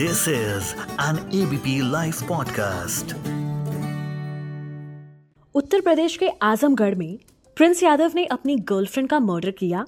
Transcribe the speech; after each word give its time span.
This 0.00 0.28
is 0.28 0.68
an 1.00 1.16
ABP 1.34 1.90
live 1.90 2.14
podcast 2.28 3.12
Uttar 5.54 5.80
Pradesh 5.80 6.16
के 6.16 6.28
आजमगढ़ 6.42 6.94
में 6.94 7.18
Prince 7.56 7.82
Yadav 7.82 8.12
ने 8.14 8.24
अपनी 8.26 8.56
गर्लफ्रेंड 8.56 9.08
का 9.08 9.18
मर्डर 9.20 9.50
किया 9.50 9.84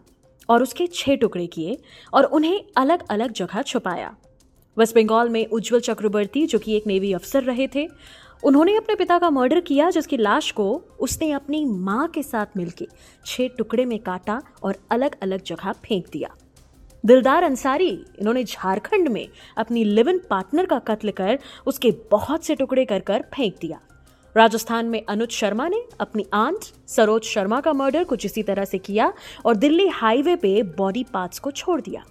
और 0.49 0.63
उसके 0.63 0.87
छह 0.87 1.15
टुकड़े 1.15 1.47
किए 1.47 1.79
और 2.15 2.25
उन्हें 2.25 2.65
अलग 2.77 3.07
अलग 3.11 3.33
जगह 3.33 3.63
छुपाया। 3.63 4.15
वेस्ट 4.79 4.95
बंगाल 4.95 5.29
में 5.29 5.47
उज्जवल 5.47 5.81
चक्रवर्ती, 5.81 6.47
जो 6.47 6.59
कि 6.59 6.77
एक 6.77 6.87
नेवी 6.87 7.13
अफसर 7.13 7.43
रहे 7.43 7.69
थे, 7.75 7.89
उन्होंने 8.45 8.77
अपने 8.77 8.95
पिता 8.95 9.19
का 9.19 9.31
मर्डर 9.31 9.61
किया, 9.61 9.91
जिसकी 9.91 10.17
लाश 10.17 10.51
को 10.51 10.85
उसने 11.01 11.33
अपनी 11.33 11.65
माँ 11.65 12.09
के 12.09 12.23
साथ 12.23 12.47
मिलकर 12.57 12.87
छह 13.27 13.49
टुकड़े 13.49 13.85
में 13.85 13.99
काटा 13.99 14.43
और 14.63 14.77
अलग 14.91 15.21
अलग 15.23 15.43
जगह 15.43 15.73
फेंक 15.73 16.07
दिया। 16.13 16.37
दिलदार 17.05 17.43
अंसारी, 17.43 17.91
इन्होंने 18.19 18.45
झारखंड 18.45 19.09
में 19.09 19.29
अपनी 19.57 19.85
लिव 19.85 20.09
इन 20.09 20.19
पार्टनर 20.31 20.67
का 20.67 20.79
कत्ल 20.79 21.11
कर 21.11 21.39
उसके 21.67 21.91
बहुत 22.11 22.45
से 22.45 22.55
टुकड़े 22.55 22.85
कर 22.85 23.01
कर 23.01 23.25
फेंक 23.35 23.55
दिया। 23.61 23.81
राजस्थान 24.37 24.87
में 24.87 25.03
अनुज 25.09 25.31
शर्मा 25.31 25.67
ने 25.69 25.83
अपनी 26.01 26.25
आंट 26.33 26.65
सरोज 26.89 27.23
शर्मा 27.23 27.61
का 27.61 27.73
मर्डर 27.73 28.05
कुछ 28.05 28.27
इसी 28.27 28.43
तरह 28.43 28.65
से 28.65 28.79
किया 28.79 29.13
और 29.47 29.57
दिल्ली 29.57 29.87
हाईवे 29.87 30.37
पे 30.37 30.63
बॉडी 30.77 31.05
पार्ट्स 31.05 31.39
को 31.39 31.51
छोड़ 31.51 31.81
दिया। 31.81 32.05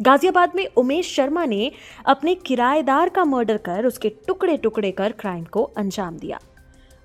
गाजियाबाद 0.00 0.52
में 0.56 0.66
उमेश 0.76 1.14
शर्मा 1.14 1.44
ने 1.44 1.70
अपने 2.06 2.34
किराएदार 2.36 3.08
का 3.08 3.24
मर्डर 3.24 3.56
कर 3.56 3.86
उसके 3.86 4.08
टुकड़े 4.26 4.56
टुकड़े 4.56 4.90
कर 4.92 5.12
क्राइम 5.12 5.44
को 5.44 5.62
अंजाम 5.62 6.18
दिया। 6.18 6.40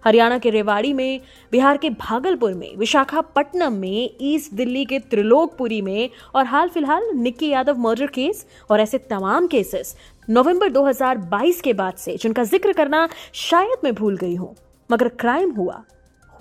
हरियाणा 0.05 0.37
के 0.37 0.49
रेवाड़ी 0.49 0.93
में, 0.93 1.21
बिहार 1.51 1.77
के 1.77 1.89
भागलपुर 1.89 2.53
में, 2.53 2.75
विशाखापट्टनम 2.75 3.73
में, 3.73 4.09
ईस्ट 4.21 4.53
दिल्ली 4.53 4.85
के 4.85 4.99
त्रिलोकपुरी 4.99 5.81
में 5.81 6.09
और 6.35 6.45
हाल 6.45 6.69
फ़िलहाल 6.69 7.03
निक्की 7.15 7.49
यादव 7.49 7.77
मर्डर 7.77 8.07
केस 8.07 8.45
और 8.71 8.81
ऐसे 8.81 8.97
तमाम 8.97 9.47
केसेस 9.47 9.95
नवंबर 10.29 10.69
2022 10.69 11.61
के 11.61 11.73
बाद 11.73 11.93
से, 11.93 12.17
जिनका 12.17 12.43
ज़िक्र 12.43 12.73
करना 12.73 13.09
शायद 13.33 13.77
मैं 13.83 13.95
भूल 13.95 14.17
गई 14.17 14.35
हूँ। 14.35 14.55
मगर 14.91 15.07
क्राइम 15.07 15.51
हुआ 15.51 15.83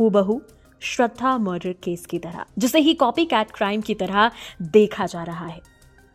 हु 0.00 0.40
श्रद्धा 0.80 1.38
मर्डर 1.38 1.72
केस 1.72 2.06
की 2.06 2.18
तरह, 2.18 2.44
जिसे 2.58 2.78
ही 2.78 2.94
कॉपी 2.94 3.24
कैट 3.24 3.50
क्राइम 3.50 3.80
की 3.80 3.94
तरह 3.94 4.30
देखा 4.62 5.06
जा 5.06 5.22
रहा 5.22 5.46
है। 5.46 5.60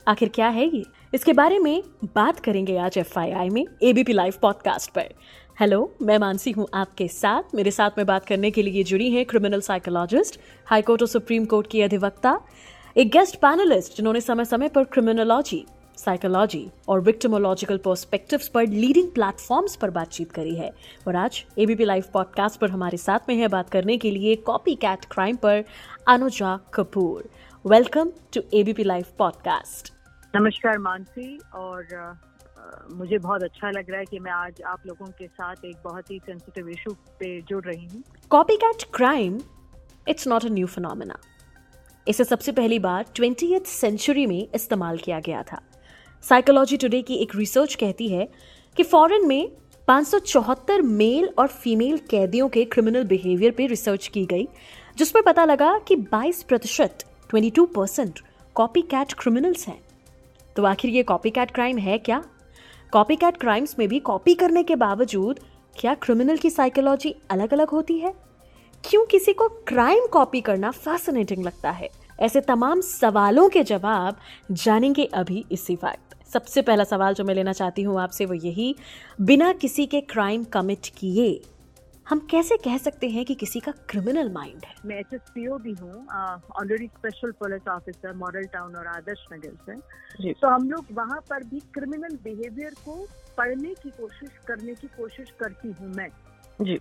आखिर 0.07 0.29
क्या 0.29 0.47
है 0.47 0.77
ये? 0.77 0.83
इसके 1.13 1.33
बारे 1.33 1.59
में 1.59 1.83
बात 2.05 2.39
करेंगे 2.39 2.77
आज 2.77 2.97
एफ़ 2.97 3.19
में, 3.19 3.65
एबीपी 3.83 4.13
लाइव 4.13 4.33
पॉडकास्ट 4.41 4.91
पर। 4.91 5.13
हेलो 5.59 5.77
मैं 6.01 6.17
मानसी 6.19 6.51
हूँ 6.51 6.67
आपके 6.73 7.07
साथ। 7.07 7.53
मेरे 7.55 7.71
साथ 7.71 7.97
में 7.97 8.05
बात 8.05 8.25
करने 8.25 8.49
के 8.51 8.61
लिए 8.61 8.83
जुड़ी 8.83 9.09
हैं 9.11 9.25
क्रिमिनल 9.25 9.61
साइकोलॉजिस्ट 9.61 10.39
हाईकोर्ट 10.67 11.01
और 11.01 11.07
सुप्रीम 11.07 11.45
कोर्ट 11.45 11.67
की 11.67 11.81
अधिवक्ता, 11.81 12.39
एक 12.97 13.11
गेस्ट 13.11 13.35
पैनलिस्ट 13.35 13.95
जिन्होंने 13.97 14.21
समय 14.21 14.45
समय 14.45 14.69
पर 14.69 14.83
क्रिमिनोलॉजी 14.83 15.63
साइकोलॉजी 15.97 16.67
और 16.87 17.01
विक्टिमोलॉजिकल 17.01 17.77
पर्सपेक्टिव्स 17.77 18.47
पर 18.47 18.67
लीडिंग 18.67 19.09
प्लेटफॉर्म्स 19.11 19.75
पर 19.75 19.89
बातचीत 19.89 20.31
करी 20.31 20.55
है। 20.55 20.71
और 21.07 21.15
आज 21.15 21.43
एबीपी 21.57 21.85
लाइव 21.85 22.03
पॉडकास्ट 22.13 22.59
पर 22.59 22.69
हमारे 22.69 22.97
साथ 22.97 23.29
में 23.29 23.35
है 23.35 23.47
बात 23.47 23.69
करने 23.69 23.97
के 23.97 24.11
लिए 24.11 24.35
कॉपी 24.35 24.75
कैट 24.75 25.05
क्राइम 25.11 25.35
पर 25.35 25.63
Anuja 26.07 26.59
Kapoor. 26.73 27.29
Welcome 27.65 28.11
to 28.33 28.41
ABP 28.53 28.83
live 28.83 29.05
podcast 29.17 29.93
नमस्कार 30.33 30.77
मानसी 30.79 31.37
और 31.55 31.87
मुझे 32.91 33.17
बहुत 33.17 33.43
अच्छा 33.43 33.69
लग 33.71 33.89
रहा 33.89 33.99
है 33.99 34.05
कि 34.05 34.19
मैं 34.19 34.31
आज 34.31 34.61
आप 34.61 34.81
लोगों 34.87 35.05
के 35.05 35.27
साथ 35.27 35.55
एक 35.65 35.77
बहुत 35.83 36.11
ही 36.11 36.19
सेंसिटिव 36.19 36.69
इशू 36.69 36.91
पे 37.19 37.41
जुड़ 37.41 37.63
रही 37.65 37.85
हूँ। 37.85 38.03
Copycat 38.55 38.83
crime 38.93 39.39
it's 40.07 40.27
not 40.27 40.45
a 40.45 40.49
new 40.49 40.67
phenomena 40.67 41.17
इसे 42.07 42.23
सबसे 42.23 42.51
पहली 42.51 42.79
बार 42.79 43.05
ट्वेंटी 43.15 43.59
सेंचुरी 43.65 44.25
में 44.25 44.47
इस्तेमाल 44.55 44.97
किया 44.97 45.19
गया 45.19 45.43
था। 45.43 45.61
साइकोलॉजी 46.23 46.77
टुडे 46.77 47.01
की 47.01 47.15
एक 47.15 47.35
रिसर्च 47.35 47.75
कहती 47.75 48.07
है 48.07 48.27
कि 48.77 48.83
फॉरेन 48.83 49.27
में 49.27 49.51
574 49.87 50.81
मेल 50.81 51.29
और 51.39 51.47
फीमेल 51.47 51.97
कैदियों 51.97 52.49
के 52.49 52.65
क्रिमिनल 52.65 53.03
बिहेवियर 53.03 53.51
पे 53.51 53.67
रिसर्च 53.67 54.07
की 54.07 54.25
गई 54.25 54.47
जिसमें 54.97 55.23
पता 55.23 55.45
लगा 55.45 55.77
कि 55.79 55.95
22 55.95 56.43
प्रतिशत 56.43 57.03
twenty 57.29 57.49
two 57.49 57.65
percent 57.65 58.19
copy 58.55 58.81
criminals 58.93 59.67
हैं। 59.67 59.79
तो 60.55 60.63
आखिर 60.63 60.91
ये 60.91 61.03
कॉपी 61.03 61.29
क्राइम 61.29 61.77
है 61.77 61.97
क्या? 61.97 62.23
कॉपी 62.95 63.15
कैट 63.15 63.37
क्राइम्स 63.37 63.75
में 63.79 63.87
भी 63.87 63.99
कॉपी 63.99 64.35
करने 64.35 64.63
के 64.63 64.75
बावजूद, 64.75 65.39
क्या 65.79 65.93
क्रिमिनल 65.93 66.37
की 66.37 66.49
साइकोलॉजी 66.49 67.15
अलग 67.29 67.53
अलग 67.53 67.69
होती 67.69 67.97
है? 67.97 68.13
क्यों 68.89 69.05
किसी 69.05 69.33
को 69.33 69.47
क्राइम 69.47 70.07
कॉपी 70.07 70.41
करना 70.41 70.71
फैसिनेटिंग 70.71 71.43
लगता 71.45 71.71
है? 71.71 71.89
ऐसे 72.19 72.41
तमाम 72.41 72.81
सवालों 72.81 73.49
के 73.49 73.63
जवाब 73.63 74.17
जानेंगे 74.51 75.05
अभी 75.05 75.45
इसी 75.51 75.75
वक्त। 75.75 76.27
सबसे 76.27 76.61
पहला 76.61 76.83
सवाल 76.83 77.13
जो 77.13 77.23
मैं 77.23 77.35
लेना 77.35 77.53
चाहती 77.53 77.81
हूँ 77.81 78.01
आपसे 78.01 78.25
वो 78.25 78.33
यही, 78.33 78.75
बिना 79.21 79.53
किसी 79.53 79.85
के 79.85 80.01
क्राइम 80.01 80.43
कमिट 80.43 80.87
किए 80.97 81.41
हम 82.07 82.19
कैसे 82.31 82.55
कह 82.57 82.77
सकते 82.77 83.07
हैं 83.09 83.23
कि 83.25 83.35
किसी 83.35 83.59
का 83.59 83.71
क्रिमिनल 83.89 84.31
माइंड 84.31 84.65
है? 84.65 84.73
मैं 84.85 84.97
एच 84.99 85.13
एस 85.13 85.29
पी 85.35 85.45
ओ 85.47 85.57
भी 85.57 85.71
हूँ 85.73 86.05
already 86.07 86.87
special 86.87 87.31
police 87.39 87.67
officer 87.67 88.13
model 88.15 88.43
town 88.53 88.75
और 88.75 88.87
आदर्श 88.87 89.25
नगर 89.33 89.55
से। 89.65 90.33
तो 90.33 90.47
हम 90.47 90.69
लोग 90.69 90.85
वहाँ 90.91 91.19
पर 91.29 91.43
भी 91.43 91.59
क्रिमिनल 91.73 92.17
बिहेवियर 92.23 92.73
को 92.85 92.95
पढ़ने 93.37 93.73
की 93.81 93.89
कोशिश 93.91 94.29
करने 94.47 94.75
की 94.75 94.87
कोशिश 94.97 95.31
करती 95.39 95.71
हूँ 95.79 95.93
मैं। 95.95 96.09
जी। 96.61 96.79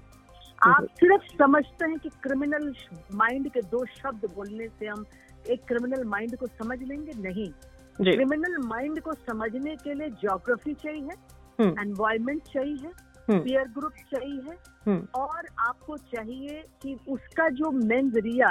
आप 0.58 0.86
सिर्फ़ 0.98 1.24
समझते 1.38 1.84
हैं 1.84 1.98
कि 1.98 2.08
क्रिमिनल 2.22 2.74
माइंड 3.14 3.48
के 3.52 3.60
दो 3.70 3.84
शब्द 3.94 4.28
बोलने 4.34 4.68
से 4.78 4.86
हम 4.86 5.04
एक 5.50 5.64
क्रिमिनल 5.68 6.04
माइंड 6.08 6.36
को 6.36 6.46
समझ 6.58 6.78
लेंगे? 6.82 7.12
नहीं। 7.22 7.48
क्रिमिनल 7.96 8.56
माइंड 8.66 9.00
को 9.00 9.12
समझने 9.14 9.74
के 9.76 9.94
लिए 9.94 10.08
ज्योग्राफी 10.20 10.74
चाहिए 10.74 11.16
एनवायरमेंट 11.62 12.42
हम्म। 12.42 12.52
चाहिए 12.52 12.92
पीयर 13.28 13.68
ग्रुप 13.68 13.92
चाहिए 14.10 14.56
हम्म। 14.86 15.06
और 15.14 15.46
आपको 15.60 15.96
चाहिए 15.96 16.62
कि 16.82 16.96
उसका 17.08 17.48
जो 17.50 17.70
मेंजरिया 17.72 18.48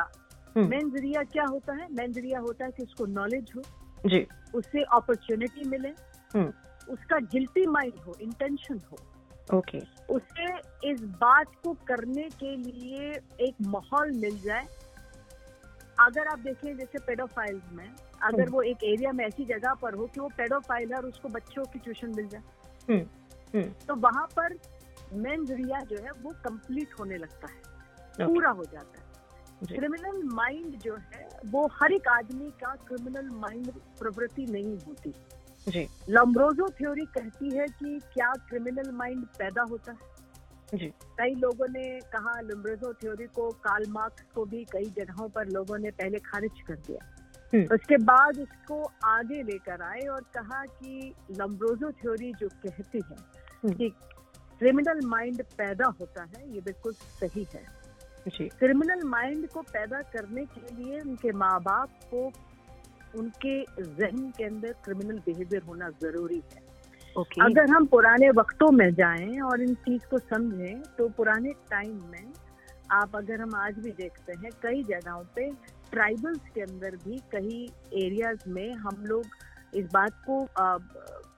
मेंजरिया 0.57 1.19
हम्म। 1.19 1.31
क्या 1.31 1.45
होता 1.45 1.73
है 1.73 1.87
मेंजरिया 1.91 2.39
होता 2.39 2.65
है 2.65 2.71
कि 2.71 2.83
उसको 2.83 3.05
नॉलेज 3.11 3.51
हो 3.55 3.61
जी 4.05 4.25
उससे 4.55 4.83
अपॉर्चुनिटी 4.93 5.69
मिले 5.69 5.89
हम्म। 6.33 6.93
उसका 6.93 7.17
गिल्टी 7.31 7.65
माइंड 7.67 7.99
हो 8.07 8.15
इंटेंशन 8.21 8.79
हो 8.91 8.97
ओके 9.53 9.79
उसे 10.09 10.45
इस 10.89 11.01
बात 11.21 11.55
को 11.63 11.73
करने 11.87 12.29
के 12.33 12.55
लिए 12.57 13.11
एक 13.41 13.55
माहौल 13.67 14.11
मिल 14.17 14.39
जाए 14.39 14.67
अगर 15.99 16.27
आप 16.27 16.39
देखें 16.39 16.75
जैसे 16.77 16.99
पेडोफाइल्स 16.99 17.73
में 17.73 17.89
अगर 18.23 18.49
वो 18.49 18.61
एक 18.63 18.83
एरिया 18.83 19.11
में 19.11 19.25
ऐसी 19.25 19.45
जगह 19.45 19.73
पर 19.81 19.93
हो 19.93 20.05
कि 20.05 20.19
वो 20.19 20.27
पेडोफाइल 20.37 20.91
है 20.91 20.97
और 20.97 21.05
उसको 21.05 21.29
बच्चों 21.29 21.63
की 21.63 21.79
ट्यूशन 21.79 22.13
मिल 22.15 22.27
जाए 22.27 22.41
हम्म। 22.89 23.22
तो 23.55 23.95
वहाँ 23.95 24.27
पर 24.35 24.59
मेन 25.13 25.45
रिया 25.47 25.79
जो 25.79 25.97
है 25.97 26.11
वो 26.11 26.29
कंप्लीट 26.29 26.89
होने 26.99 27.17
लगता 27.17 27.47
है। 27.47 28.27
पूरा 28.27 28.49
हो 28.49 28.63
जाता 28.63 28.99
है। 28.99 29.03
क्रिमिनल 29.75 30.23
माइंड 30.23 30.79
जो 30.79 30.95
है 30.95 31.39
वो 31.45 31.67
हर 31.67 31.91
एक 31.91 32.07
आदमी 32.07 32.49
का 32.49 32.75
क्रिमिनल 32.75 33.29
माइंड 33.29 33.71
प्रवृत्ति 33.71 34.45
नहीं 34.45 34.77
होती। 34.79 35.13
जी। 35.69 35.87
लम्ब्रोजो 36.09 36.69
थ्योरी 36.69 37.05
कहती 37.05 37.55
है 37.57 37.67
कि 37.67 37.99
क्या 38.13 38.33
क्रिमिनल 38.33 38.91
माइंड 38.91 39.25
पैदा 39.25 39.61
होता 39.61 39.91
है? 39.91 40.13
जी। 40.75 40.87
कई 41.17 41.35
लोगों 41.35 41.67
ने 41.69 41.99
कहा 41.99 42.39
लम्ब्रोजो 42.39 42.93
थ्योरी 42.93 43.25
को 43.25 43.49
काल 43.49 43.83
मार्क्स 43.89 44.23
को 44.35 44.45
भी 44.45 44.65
कई 44.65 44.85
जगहों 44.85 45.29
पर 45.29 45.47
लोगों 45.47 45.77
ने 45.77 45.91
पहले 45.91 46.19
खारिज 46.19 46.61
कर 46.67 46.75
दिया। 46.75 47.15
हम्म। 47.53 47.75
उसके 47.75 47.97
बाद 47.97 48.39
उसको 48.39 48.91
आगे 49.03 49.43
लेकर 49.43 49.81
आए 49.81 49.99
और 49.99 50.21
कहा 50.21 50.65
कि 50.65 51.13
लम्ब्रोजो 51.31 51.91
थ्योरी 51.91 52.33
जो 52.33 52.47
कहती 52.47 53.01
है 53.11 53.42
कि 53.65 53.89
क्रिमिनल 54.59 54.99
माइंड 55.07 55.43
पैदा 55.57 55.85
होता 55.99 56.23
है 56.23 56.53
ये 56.53 56.61
बिल्कुल 56.61 56.93
सही 56.93 57.47
है। 57.53 58.47
क्रिमिनल 58.59 59.01
माइंड 59.07 59.47
को 59.49 59.61
पैदा 59.61 60.01
करने 60.11 60.45
के 60.45 60.75
लिए 60.75 60.99
उनके 60.99 61.31
माँ 61.37 61.59
बाप 61.61 61.99
को 62.13 62.25
उनके 63.19 63.61
जहन 63.81 64.29
के 64.37 64.43
अंदर 64.43 64.71
क्रिमिनल 64.83 65.19
बिहेवियर 65.25 65.63
होना 65.63 65.89
ज़रूरी 66.01 66.41
है। 66.53 66.61
Okay. 67.15 67.41
अगर 67.45 67.69
हम 67.71 67.85
पुराने 67.85 68.29
वक्तों 68.37 68.71
में 68.71 68.93
जाएँ 68.93 69.39
और 69.41 69.61
इन 69.61 69.73
चीज़ 69.85 70.05
को 70.11 70.17
समझें 70.19 70.81
तो 70.97 71.07
पुराने 71.17 71.51
टाइम 71.71 72.01
में 72.11 72.31
आप 72.91 73.15
अगर 73.15 73.41
हम 73.41 73.55
आज 73.55 73.77
भी 73.79 73.91
देखते 73.91 74.33
हैं 74.33 74.51
कई 74.63 74.83
जगहों 74.83 75.23
पे 75.35 75.49
ट्राइबल्स 75.91 76.49
के 76.55 76.61
अंदर 76.61 76.95
भी 77.05 77.17
कई 77.31 77.69
एरियाज़ 78.05 78.49
में 78.49 78.73
हम 78.85 79.03
लोग 79.05 79.25
इस 79.75 79.85
बात 79.93 80.13
को 80.29 80.41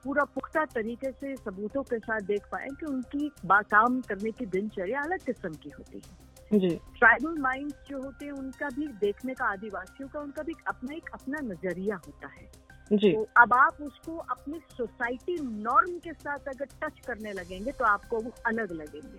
पूरा 0.06 0.24
पुख्ता 0.24 0.64
तरीके 0.64 1.10
से 1.12 1.34
सबूतों 1.36 1.82
के 1.82 1.98
साथ 1.98 2.20
देख 2.26 2.44
पाए 2.52 2.66
कि 2.80 2.86
उनकी 2.86 3.30
काम 3.46 4.00
करने 4.00 4.30
की 4.30 4.46
दिनचर्या 4.46 5.00
अलग 5.02 5.24
किस्म 5.26 5.50
की 5.54 5.70
होती 5.70 6.02
है। 6.06 6.58
जी। 6.58 6.68
ट्राइबल 6.98 7.40
माइंड 7.42 7.72
जो 7.88 8.02
होते 8.02 8.24
हैं 8.24 8.32
उनका 8.32 8.68
भी 8.68 8.86
देखने 9.00 9.34
का 9.34 9.44
आदिवासियों 9.44 10.08
का 10.08 10.20
उनका 10.20 10.42
भी 10.42 10.54
अपना 10.68 10.94
एक 10.94 11.10
अपना 11.14 11.38
नज़रिया 11.44 11.96
होता 11.96 12.28
है। 12.28 12.46
जी। 12.90 13.12
तो 13.12 13.26
अब 13.36 13.54
आप 13.54 13.80
उसको 13.82 14.16
अपनी 14.30 14.60
सोसाइटी 14.72 15.36
नॉर्म 15.62 15.98
के 15.98 16.12
साथ 16.12 16.48
अगर 16.48 16.66
टच 16.82 17.00
करने 17.06 17.32
लगेंगे 17.32 17.72
तो 17.72 17.84
आपको 17.84 18.20
वो 18.20 18.32
अलग 18.46 18.72
लगेंगे। 18.72 19.18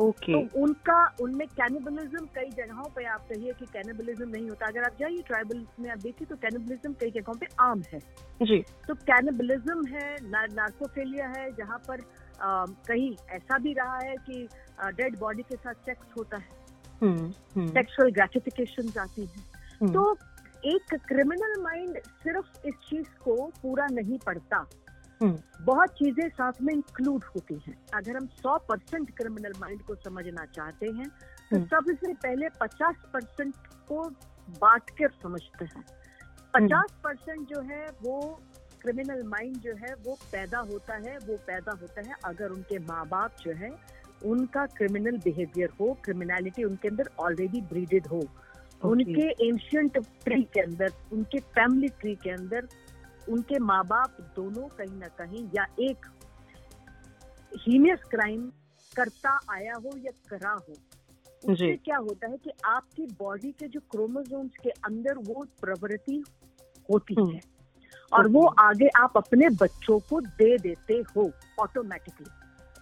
ओके 0.00 0.32
तो 0.34 0.60
उनका 0.62 0.98
उनमें 1.20 1.46
कैनिबलिज्म 1.48 2.24
कई 2.34 2.50
जगहों 2.56 2.88
पे 2.96 3.04
आप 3.06 3.26
कहिए 3.28 3.52
कि 3.52 3.66
कैनिबलिज्म 3.72 4.28
नहीं 4.28 4.48
होता। 4.48 4.66
अगर 4.66 4.84
आप 4.84 4.96
जाइए 5.00 5.22
ट्राइबल 5.26 5.64
में 5.80 5.90
आप 5.90 5.98
देखिए 5.98 6.26
तो 6.26 6.36
कैनिबलिज्म 6.36 6.92
कई 7.00 7.10
जगहों 7.10 7.34
पे 7.34 7.46
आम 7.60 7.82
है। 7.92 7.98
जी। 8.42 8.60
तो 8.88 8.94
कैनिबलिज्म 9.10 9.86
है 9.86 10.16
नार्कोफेलिया 10.24 11.28
है 11.36 11.50
जहाँ 11.52 11.78
पर 11.88 12.00
आ, 12.40 12.64
कहीं 12.88 13.10
ऐसा 13.30 13.58
भी 13.58 13.72
रहा 13.72 13.98
है 13.98 14.14
कि 14.26 14.46
डेड 14.96 15.18
बॉडी 15.18 15.42
के 15.42 15.56
साथ 15.56 15.74
सेक्स 15.86 16.16
होता 16.18 16.36
है। 16.36 17.68
सेक्सुअल 17.68 18.10
ग्रेटिफिकेशन 18.10 18.98
आती 19.00 19.22
है। 19.22 19.42
हम्म, 19.80 19.92
तो 19.92 20.12
एक 20.64 20.94
क्रिमिनल 21.08 21.60
माइंड 21.62 21.98
सिर्फ़ 22.22 22.66
इस 22.66 22.74
चीज़ 22.88 23.08
को 23.24 23.34
पूरा 23.62 23.86
नहीं 23.92 24.18
पढ़ता। 24.18 24.58
बहुत 25.22 25.90
चीज़ें 25.90 26.28
साथ 26.28 26.60
में 26.62 26.72
इंक्लूड 26.74 27.24
होती 27.24 27.54
हैं। 27.66 27.76
अगर 27.94 28.16
हम 28.16 28.26
100 28.36 28.56
परसेंट 28.68 29.10
क्रिमिनल 29.16 29.52
माइंड 29.60 29.82
को 29.82 29.94
समझना 29.94 30.44
चाहते 30.46 30.86
हैं 30.88 31.08
तो 31.08 31.56
हम्म। 31.56 31.66
सबसे 31.66 32.12
पहले 32.14 32.48
50 32.62 33.04
परसेंट 33.12 33.54
को 33.88 34.02
बांट 34.60 34.90
कर 34.90 35.10
समझते 35.22 35.64
हैं। 35.64 35.84
50 36.54 36.92
परसेंट 37.04 37.48
जो 37.48 37.60
है 37.60 37.86
वो 38.02 38.20
क्रिमिनल 38.80 39.22
माइंड 39.26 39.56
जो 39.56 39.74
है 39.76 39.94
वो 40.04 40.18
पैदा 40.32 40.58
होता 40.58 40.94
है 40.94 41.16
वो 41.18 41.36
पैदा 41.46 41.72
होता 41.80 42.08
है 42.08 42.14
अगर 42.24 42.50
उनके 42.50 42.78
माँ 42.78 43.06
बाप 43.08 43.36
जो 43.42 43.52
है 43.54 43.70
उनका 44.24 44.64
क्रिमिनल 44.76 45.18
बिहेवियर 45.18 45.70
हो 45.80 45.92
क्रिमिनलिटी 46.04 46.64
उनके 46.64 46.88
अंदर 46.88 47.10
ऑलरेडी 47.20 47.60
ब्रीडेड 47.60 48.06
हो। 48.06 48.22
उनके 48.84 49.26
एंशियंट 49.46 49.98
ट्री 50.24 50.42
के 50.42 50.60
अंदर 50.60 50.92
उनके 51.12 51.38
फैमिली 51.56 51.88
ट्री 52.00 52.14
के 52.14 52.30
अंदर 52.30 52.68
उनके 53.28 53.58
माँ 53.58 53.84
बाप 53.86 54.16
दोनों 54.36 54.68
कहीं 54.68 54.98
ना 54.98 55.08
कहीं 55.18 55.48
या 55.54 55.66
एक 55.80 56.06
हीनियस 57.58 58.04
क्राइम 58.10 58.50
करता 58.96 59.38
आया 59.50 59.74
हो 59.74 59.96
या 59.96 60.12
करा 60.30 60.50
हो 60.50 60.74
उससे 61.42 61.76
क्या 61.76 61.96
होता 61.96 62.28
है 62.28 62.36
कि 62.36 62.50
आपकी 62.64 63.06
बॉडी 63.20 63.50
के 63.52 63.68
जो 63.68 63.80
क्रोमोसोम्स 63.80 64.56
के 64.62 64.70
अंदर 64.70 65.18
वो 65.18 65.44
प्रवृत्ति 65.60 66.22
होती 66.90 67.14
हम्म। 67.14 67.30
है 67.30 67.40
और 68.12 68.28
वो 68.28 68.46
आगे 68.58 68.88
आप 68.96 69.16
अपने 69.16 69.48
बच्चों 69.48 69.98
को 70.00 70.20
दे 70.20 70.56
देते 70.58 70.94
हो 71.16 71.30
ऑटोमेटिकली 71.60 72.30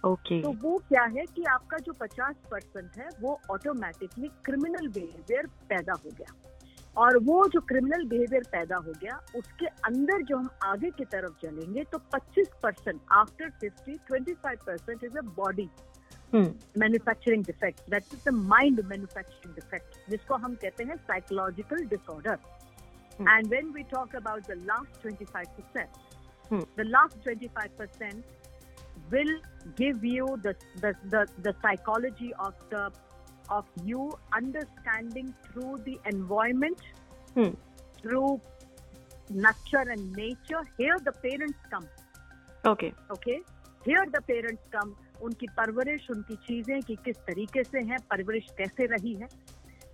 ओके। 0.03 0.41
तो 0.41 0.51
वो 0.51 0.77
क्या 0.89 1.03
है 1.03 1.25
कि 1.25 1.43
आपका 1.43 1.77
जो 1.77 1.93
50 1.93 2.35
परसेंट 2.51 2.97
है 2.97 3.09
वो 3.21 3.39
ऑटोमेटिकली 3.51 4.27
क्रिमिनल 4.45 4.87
बिहेवियर 4.87 5.47
पैदा 5.69 5.93
हो 5.93 6.09
गया। 6.09 6.33
और 6.97 7.17
वो 7.23 7.47
जो 7.53 7.59
क्रिमिनल 7.67 8.03
बिहेवियर 8.09 8.43
पैदा 8.51 8.77
हो 8.85 8.93
गया 9.01 9.19
उसके 9.35 9.65
अंदर 9.89 10.21
जो 10.29 10.37
हम 10.37 10.49
आगे 10.63 10.89
की 10.97 11.05
तरफ़ 11.13 11.33
चलेंगे 11.41 11.83
तो 11.91 11.97
25 12.15 12.47
percent 12.63 12.99
after 13.17 13.51
50 13.63 13.97
25 14.11 14.63
percent 14.65 15.03
is 15.03 15.17
a 15.17 15.21
body 15.37 15.69
manufacturing 16.33 17.45
defect 17.45 17.89
that 17.91 18.13
is 18.13 18.29
the 18.29 18.33
mind 18.33 18.85
manufacturing 18.85 19.55
defect 19.55 20.09
जिसको 20.09 20.35
हम 20.45 20.55
कहते 20.63 20.83
हैं 20.83 20.95
psychological 20.95 21.85
disorder. 21.95 22.37
And 23.21 23.47
when 23.47 23.71
we 23.73 23.83
talk 23.95 24.15
about 24.15 24.47
the 24.51 24.63
last 24.67 25.07
25 25.07 25.33
percent 25.33 26.07
the 26.51 26.83
last 26.85 27.17
25 27.23 27.73
percent 27.77 28.23
will 29.11 29.33
give 29.75 30.03
you 30.03 30.29
the, 30.45 30.53
the 30.83 30.93
the 31.11 31.19
the 31.47 31.53
psychology 31.63 32.29
of 32.45 32.55
the 32.71 32.81
of 33.57 33.65
you 33.85 34.05
understanding 34.37 35.33
through 35.45 35.77
the 35.85 35.97
environment 36.11 36.87
Hmm. 37.35 37.51
through 38.01 38.29
nurture 39.45 39.83
and 39.95 40.11
nature 40.13 40.61
here 40.77 40.97
the 41.07 41.13
parents 41.25 41.69
come. 41.73 41.85
Okay 42.71 42.91
okay? 43.15 43.37
Here 43.87 44.05
the 44.15 44.21
parents 44.31 44.65
come. 44.75 44.93
उनकी 45.23 45.47
परवरिश 45.57 46.09
उनकी 46.11 46.35
चीज़ें 46.47 46.81
कि 46.81 46.95
किस 47.05 47.17
तरीके 47.27 47.63
से 47.63 47.79
है 47.87 47.97
परवरिश 48.11 48.45
कैसे 48.57 48.85
रही 48.95 49.13
है? 49.13 49.27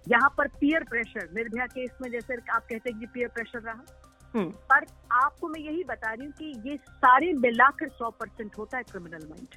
यहाँ 0.10 0.30
पर 0.38 0.48
पियर 0.60 0.84
प्रेशर 0.90 1.30
निर्भया 1.36 1.66
केस 1.68 1.92
में 2.02 2.10
जैसे 2.12 2.36
आप 2.36 2.66
कहते 2.72 2.90
हैं 2.90 3.00
कि 3.00 3.06
पियर 3.14 3.28
प्रेशर 3.36 3.60
रहा। 3.60 3.84
हम्म 4.36 4.50
पर 4.72 4.86
आपको 5.24 5.48
मैं 5.50 5.62
यही 5.62 5.84
बता 5.90 6.14
रही 6.14 6.26
हूँ 6.26 6.34
कि 6.40 6.70
ये 6.70 6.78
सारे 7.04 7.32
मिलाकर 7.34 7.90
सौ 8.00 8.10
परसेंट 8.20 8.58
होता 8.58 8.78
है 8.78 8.84
criminal 8.92 9.28
mind 9.30 9.56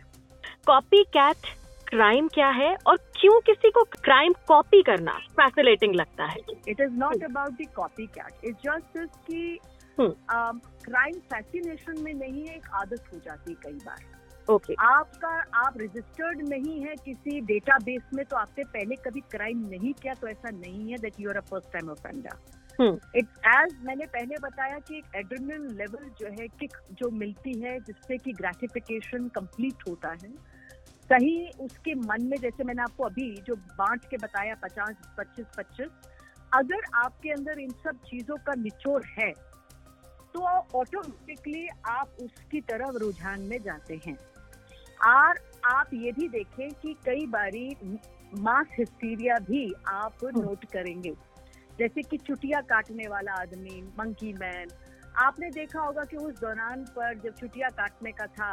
copy 0.67 1.03
cat 1.17 1.47
crime 1.88 2.29
क्या 2.29 2.49
है 2.50 2.75
और 2.87 2.96
क्यों 3.20 3.40
किसी 3.40 3.70
को 3.70 3.82
क्राइम 3.94 4.32
कॉपी 4.49 4.82
करना 4.82 5.12
फैसिनेटिंग 5.37 5.94
लगता 5.94 6.25
है? 6.25 6.40
It 6.69 6.81
is 6.81 6.93
not 6.94 7.25
about 7.25 7.62
the 7.62 7.67
copycat 8.19 8.44
it 8.44 8.56
just 8.67 9.06
की. 9.31 9.58
क्राइम 9.99 11.19
फैसिनेशन 11.32 12.02
में 12.02 12.12
नहीं 12.14 12.46
है 12.46 12.55
एक 12.56 12.67
आदत 12.75 13.05
हो 13.12 13.19
जाती 13.19 13.50
है 13.50 13.56
कई 13.62 13.79
बार। 13.87 14.05
Okay 14.49 14.73
okay. 14.73 14.85
आपका 14.88 15.29
आप 15.61 15.75
रजिस्टर्ड 15.81 16.43
नहीं 16.49 16.81
है 16.82 16.94
किसी 17.05 17.40
डेटाबेस 17.46 18.11
में 18.14 18.25
तो 18.25 18.37
आपने 18.37 18.64
पहले 18.67 18.96
कभी 19.06 19.20
क्राइम 19.31 19.67
नहीं 19.70 19.93
किया 20.02 20.14
तो 20.14 20.29
ऐसा 20.29 20.50
नहीं 20.50 20.91
है 20.91 20.99
that 20.99 21.20
you 21.20 21.31
are 21.31 21.37
a 21.37 21.41
first 21.50 21.73
time 21.73 21.91
offender 21.91 22.87
it's 23.17 23.41
as 23.46 23.75
मैंने 23.87 24.06
पहले 24.06 24.37
बताया 24.43 24.79
कि 24.79 24.96
एक 24.99 25.17
एड्रेनल 25.17 25.67
लेवल 25.79 26.08
जो 26.20 26.29
है 26.41 26.46
किक 26.61 26.76
जो 27.00 27.11
मिलती 27.25 27.58
है 27.61 27.79
जिससे 27.81 28.19
कि 28.19 28.32
ग्रेटिफिकेशन 28.32 29.29
कंप्लीट 29.34 29.88
होता 29.88 30.17
है 30.23 30.32
कहीं 31.10 31.49
उसके 31.60 31.94
मन 31.94 32.25
में 32.25 32.37
जैसे 32.37 32.64
मैंने 32.64 32.82
आपको 32.82 33.05
अभी 33.05 33.31
जो 33.46 33.55
बांट 33.56 34.05
के 34.05 34.16
बताया 34.16 34.55
पचास 34.62 34.96
पच्चीस 35.19 35.46
पच्चीस 35.56 35.90
अगर 36.52 36.84
आपके 36.94 37.31
अंदर 37.31 37.58
इन 37.60 37.70
सब 37.84 37.99
चीज़ों 38.06 38.37
का 38.46 38.55
निचोड़ 38.55 39.02
है 39.19 39.31
तो 40.34 40.40
ऑटोमेटिकली 40.78 41.66
आप 41.88 42.16
उसकी 42.22 42.60
तरफ़ 42.62 42.96
रुझान 42.96 43.43
में 43.43 43.58
जाते 43.62 44.00
हैं। 44.06 44.16
और 45.06 45.38
आप 45.66 45.90
ये 45.94 46.12
भी 46.12 46.28
देखें 46.28 46.69
कि 46.72 46.94
कई 47.05 47.26
बारी 47.26 47.69
मास 48.38 48.66
हिस्टीरिया 48.78 49.34
भी 49.40 49.72
आप 49.88 50.25
नोट 50.37 50.64
करेंगे। 50.64 51.12
जैसे 51.78 52.02
कि 52.02 52.16
चुटिया 52.19 52.60
काटने 52.70 53.08
वाला 53.08 53.32
आदमी 53.32 53.81
मंकी 53.99 54.32
मैन 54.32 54.69
आपने 55.19 55.50
देखा 55.50 55.81
होगा 55.81 56.05
कि 56.05 56.16
उस 56.16 56.40
दौरान 56.40 56.84
पर 56.96 57.19
जब 57.19 57.34
चुटिया 57.34 57.69
काटने 57.76 58.12
का 58.12 58.26
था 58.28 58.52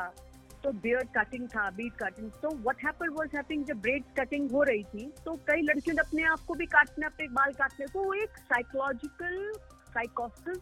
तो 0.65 0.71
बियर्ड 0.73 1.07
कटिंग 1.17 1.47
था 1.49 1.69
बीट 1.71 1.93
कटिंग 1.93 2.29
तो 2.41 2.49
व्हाट 2.57 2.83
हैपेंड 2.85 3.11
वाज 3.17 3.35
हैपनिंग 3.35 3.65
जब 3.65 3.81
ब्रेड 3.81 4.03
कटिंग 4.19 4.51
हो 4.51 4.61
रही 4.63 4.83
थी 4.83 5.05
तो 5.25 5.33
कई 5.49 5.61
लड़कियों 5.61 5.95
ने 5.95 6.01
अपने 6.01 6.23
आप 6.25 6.39
को 6.47 6.53
भी 6.53 6.65
काटने 6.65 7.05
अपने 7.05 7.27
बाल 7.33 7.51
काटने 7.53 7.85
को 7.87 8.13
एक 8.13 8.37
psychological 8.47 9.51
साइकोसिस 9.89 10.57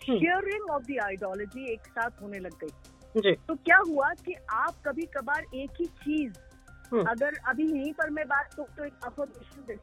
sharing 0.00 0.70
of 0.70 0.82
the 0.82 0.98
ideology 1.04 1.72
एक 1.72 1.86
साथ 1.88 2.22
होने 2.22 2.38
लग 2.38 2.58
गई। 2.64 3.34
तो 3.48 3.54
क्या 3.54 3.76
हुआ 3.88 4.08
कि 4.24 4.34
आप 4.54 4.82
कभी 4.86 5.06
कभार 5.16 5.44
एक 5.54 5.80
ही 5.80 5.86
चीज़ 6.02 6.38
हम्म। 6.92 7.04
अगर 7.10 7.38
अभी 7.48 7.70
यहीं 7.70 7.92
पर 7.92 8.10
मैं 8.10 8.26
बात 8.28 8.54
करूँ 8.54 8.66
तो 8.76 8.84
एक 8.84 9.06
अफर्मेशन 9.06 9.78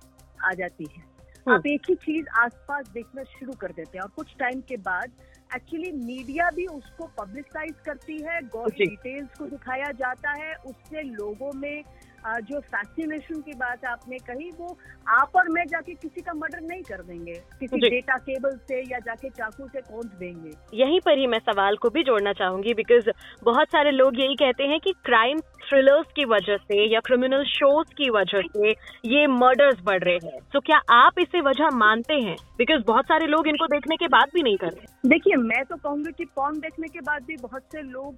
आ 0.45 0.51
जाती 0.53 0.87
है। 0.91 1.01
हम्म। 1.01 1.53
आप 1.53 1.67
एक 1.67 1.89
ही 1.89 1.95
चीज़ 2.05 2.27
आसपास 2.41 2.89
देखना 2.93 3.23
शुरू 3.31 3.53
कर 3.61 3.71
देते 3.71 3.97
हैं 3.97 4.03
और 4.03 4.11
कुछ 4.15 4.35
टाइम 4.39 4.61
के 4.67 4.77
बाद 4.89 5.11
एक्चुअली 5.55 5.91
मीडिया 5.91 6.49
भी 6.49 6.65
उसको 6.67 7.05
पब्लिसाइज 7.17 7.73
करती 7.85 8.21
है 8.21 8.39
गौर 8.47 8.71
डिटेल्स 8.71 9.37
को 9.37 9.45
दिखाया 9.47 9.91
जाता 9.99 10.31
है 10.33 10.53
उससे 10.65 11.01
लोगों 11.03 11.51
में 11.53 11.83
जो 12.25 12.59
फैसिनेशन 12.61 13.41
की 13.41 13.53
बात 13.53 13.85
आपने 13.85 14.17
कही 14.19 14.49
वो 14.59 14.77
आप 15.09 15.35
और 15.35 15.49
मैं 15.49 15.65
जाके 15.67 15.93
किसी 15.93 16.21
का 16.21 16.33
मर्डर 16.33 16.61
नहीं 16.61 16.81
कर 16.81 17.01
देंगे। 17.03 17.33
किसी 17.59 17.79
डेटा 17.79 18.17
केबल 18.19 18.55
से 18.67 18.79
या 18.91 18.99
जाके 18.99 19.29
चाकू 19.29 19.67
से 19.67 19.81
कौन 19.81 20.09
देंगे? 20.19 20.51
यहीं 20.73 20.99
पर 20.99 21.17
ही 21.17 21.27
मैं 21.27 21.39
सवाल 21.41 21.77
को 21.77 21.89
भी 21.89 22.03
जोड़ना 22.03 22.33
चाहूँगी 22.33 22.73
बिकॉज़ 22.73 23.09
बहुत 23.43 23.67
सारे 23.67 23.91
लोग 23.91 24.19
यही 24.19 24.35
कहते 24.35 24.63
हैं 24.63 24.79
कि 24.79 24.93
क्राइम 25.05 25.39
थ्रिलर्स 25.63 26.05
की 26.15 26.25
वजह 26.25 26.57
से 26.57 26.83
या 26.93 26.99
क्रिमिनल 26.99 27.43
शोज़ 27.45 27.93
की 27.93 28.09
वजह 28.09 28.41
से 28.47 28.69
ये 29.05 29.25
मर्डर्स 29.27 29.81
बढ़ 29.83 30.03
रहे 30.03 30.17
हैं। 30.23 30.39
तो 30.53 30.59
क्या 30.59 30.77
आप 30.91 31.19
इसे 31.19 31.41
वजह 31.41 31.69
मानते 31.75 32.13
हैं? 32.13 32.35
बिकॉज़ 32.57 32.83
बहुत 32.87 33.05
सारे 33.05 33.27
लोग 33.27 33.47
इनको 33.47 33.67
देखने 33.67 33.95
के 33.95 34.07
बाद 34.07 34.29
भी 34.33 34.43
नहीं 34.43 34.57
कर 34.57 34.67
रहे। 34.67 35.09
देखिए 35.09 35.35
मैं 35.35 35.63
तो 35.65 35.75
कहूँगी 35.75 36.11
कि 36.11 36.25
पॉन 36.35 36.59
देखने 36.59 36.87
के 36.87 36.99
बाद 37.01 37.23
भी 37.23 37.35
बहुत 37.41 37.63
से 37.71 37.81
लोग 37.81 38.15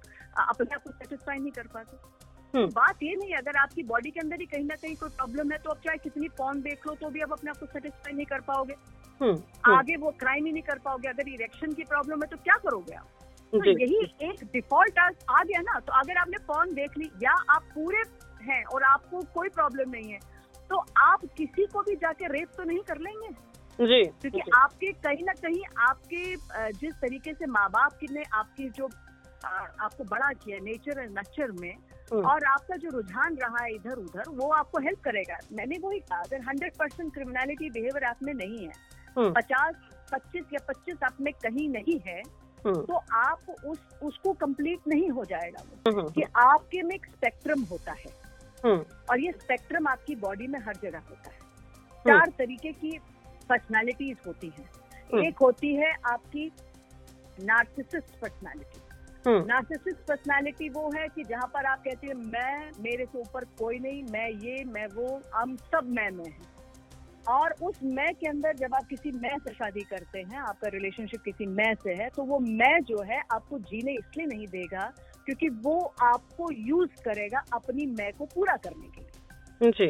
अपने 0.48 0.74
आप 0.74 0.82
को 0.82 0.90
सेटिस्फाई 0.90 1.38
नहीं 1.38 1.52
कर 1.52 1.66
पाते। 1.74 1.96
बात 2.54 3.02
ये 3.02 3.14
नहीं 3.16 3.34
अगर 3.34 3.56
आपकी 3.56 3.82
बॉडी 3.82 4.10
के 4.10 4.20
अंदर 4.20 4.40
ही 4.40 4.46
कहीं 4.46 4.64
ना 4.64 4.74
कहीं 4.74 4.96
कोई 4.96 5.08
प्रॉब्लम 5.08 5.52
है 5.52 5.58
तो 5.58 5.70
आप 5.70 5.76
चाहे 5.76 5.98
कितनी 5.98 6.28
पॉन 6.28 6.60
देख 6.60 6.86
लो 6.86 6.94
तो 6.94 7.10
भी 7.10 7.20
आप 7.20 7.32
अपने 7.32 7.50
आप 7.50 7.56
को 7.56 7.66
सेटिस्फाई 7.66 8.12
नहीं 8.12 8.26
कर 8.26 8.40
पाओगे। 8.40 8.74
हम्म, 9.20 9.32
हम्म, 9.32 9.74
आगे 9.76 9.96
वो 9.96 10.10
क्राइम 10.10 10.46
ही 10.46 10.52
नहीं 10.52 10.62
कर 10.62 10.78
पाओगे 10.78 11.08
अगर 11.08 11.28
इरेक्शन 11.28 11.72
की 11.72 11.84
प्रॉब्लम 11.84 12.22
है 12.22 12.28
तो 12.28 12.36
क्या 12.36 12.56
करोगे 12.56 12.94
आप? 12.94 13.08
तो 13.52 13.64
यही 13.64 14.28
एक 14.30 14.44
डिफ़ॉल्ट 14.52 14.98
आ 14.98 15.42
गया 15.42 15.60
ना 15.60 15.80
तो 15.80 15.92
अगर 15.92 16.16
आपने 16.16 16.38
पॉन 16.38 16.74
देख 16.74 16.98
ली 16.98 17.10
या 17.22 17.32
आप 17.50 17.62
पूरे 17.74 18.02
हैं 18.42 18.64
और 18.64 18.82
आपको 18.82 19.22
कोई 19.34 19.48
प्रॉब्लम 19.48 19.90
नहीं 19.90 20.12
है 20.12 20.18
तो 20.70 20.84
आप 20.96 21.20
किसी 21.36 21.66
को 21.66 21.82
भी 21.82 21.96
जाके 21.96 22.26
रेप 22.26 22.48
तो 22.56 22.64
नहीं 22.64 22.78
कर 22.78 22.98
लेंगे? 22.98 23.28
जी 23.78 24.04
क्योंकि 24.04 24.38
जी, 24.38 24.50
आपके 24.54 24.92
कहीं 24.92 25.24
ना 25.24 25.32
कहीं 25.32 25.62
आपके 25.78 26.36
जिस 26.72 26.94
तरीके 26.94 27.32
से 27.34 27.46
माँ 27.46 27.68
बाप 27.70 27.98
ने 28.10 28.22
आपकी 28.32 28.68
जो 28.68 28.86
आपको 29.46 30.04
बड़ा 30.04 30.32
किया 30.32 30.58
नेचर 30.58 31.00
एंड 31.00 31.18
नचर 31.18 31.50
में 31.52 31.72
हम्म, 31.72 31.85
और 32.12 32.44
आपका 32.44 32.76
जो 32.76 32.90
रुझान 32.90 33.36
रहा 33.36 33.62
है 33.64 33.74
इधर 33.74 33.92
उधर 33.92 34.28
वो 34.28 34.48
आपको 34.52 34.78
हेल्प 34.78 35.00
करेगा। 35.00 35.38
मैंने 35.52 35.78
वही 35.78 35.98
कहा 35.98 36.18
अगर 36.18 36.40
हंड्रेड 36.40 36.74
परसेंट 36.74 37.12
क्रिमिनलिटी 37.14 37.70
बिहेवियर 37.70 38.04
आप 38.04 38.22
में 38.22 38.34
नहीं 38.34 38.66
है 38.66 38.72
हम्म, 39.18 39.32
पचास 39.32 39.74
पच्चीस 40.12 40.44
या 40.52 40.64
पच्चीस 40.68 41.02
आप 41.02 41.20
में 41.20 41.32
कहीं 41.32 41.68
नहीं 41.68 41.98
है 42.06 42.20
हम्म, 42.66 42.82
तो 42.82 42.94
आप 43.12 43.50
उस 43.66 43.78
उसको 44.02 44.32
कंप्लीट 44.32 44.88
नहीं 44.88 45.10
हो 45.10 45.24
जाएगा 45.24 45.62
वो 45.62 46.02
कि 46.10 46.22
आपके 46.36 46.82
में 46.82 46.94
एक 46.94 47.06
स्पेक्ट्रम 47.06 47.62
होता 47.62 47.92
है। 47.92 48.26
और 49.10 49.20
ये 49.20 49.32
स्पेक्ट्रम 49.32 49.86
आपकी 49.86 50.16
बॉडी 50.16 50.46
में 50.46 50.58
हर 50.60 50.76
जगह 50.82 50.98
होता 50.98 51.30
है। 51.30 51.38
चार 52.06 52.32
तरीके 52.38 52.72
की 52.72 52.98
पर्सनालिटीज 53.48 54.16
होती 54.26 54.52
हैं। 54.58 55.20
एक 55.20 55.38
होती 55.38 55.74
है 55.74 55.92
आपकी 56.04 56.52
नार्सिसिस्ट 57.40 58.20
पर्सनालिटी 58.20 58.80
नार्सिसिस्ट 59.28 59.98
पर्सनालिटी 60.08 60.68
वो 60.68 60.90
है 60.96 61.08
कि 61.08 61.22
जहाँ 61.24 61.46
पर 61.54 61.64
आप 61.64 61.78
कहते 61.78 62.06
हैं 62.06 62.14
मैं 62.14 62.70
मेरे 62.80 63.04
से 63.04 63.18
ऊपर 63.18 63.44
कोई 63.44 63.78
नहीं 63.78 64.02
मैं 64.02 64.28
ये 64.28 64.64
मैं 64.64 64.86
वो 64.86 65.22
हम 65.34 65.56
सब 65.56 65.80
मैं 65.84 66.10
मैं 66.10 66.30
हैं। 66.30 66.56
और 67.28 67.54
उस 67.62 67.80
मैं 67.84 68.14
के 68.14 68.28
अंदर 68.28 68.56
जब 68.56 68.74
आप 68.74 68.86
किसी 68.90 69.10
मैं 69.10 69.38
से 69.38 69.54
शादी 69.54 69.80
करते 69.80 70.18
हैं 70.18 70.38
आपका 70.38 70.68
रिलेशनशिप 70.68 71.22
किसी 71.22 71.46
मैं 71.46 71.74
से 71.74 71.94
है 71.94 72.08
तो 72.08 72.22
वो 72.22 72.38
मैं 72.38 72.80
जो 72.80 73.02
है 73.02 73.22
आपको 73.32 73.58
जीने 73.58 73.92
इसलिए 73.92 74.26
नहीं 74.26 74.46
देगा 74.46 74.92
क्योंकि 75.24 75.48
वो 75.48 75.94
आपको 76.02 76.52
यूज़ 76.52 77.02
करेगा 77.02 77.42
अपनी 77.52 77.86
मैं 77.86 78.12
को 78.12 78.24
पूरा 78.24 78.56
करने 78.56 78.88
के 78.88 79.00
लिए। 79.00 79.70
जी। 79.70 79.86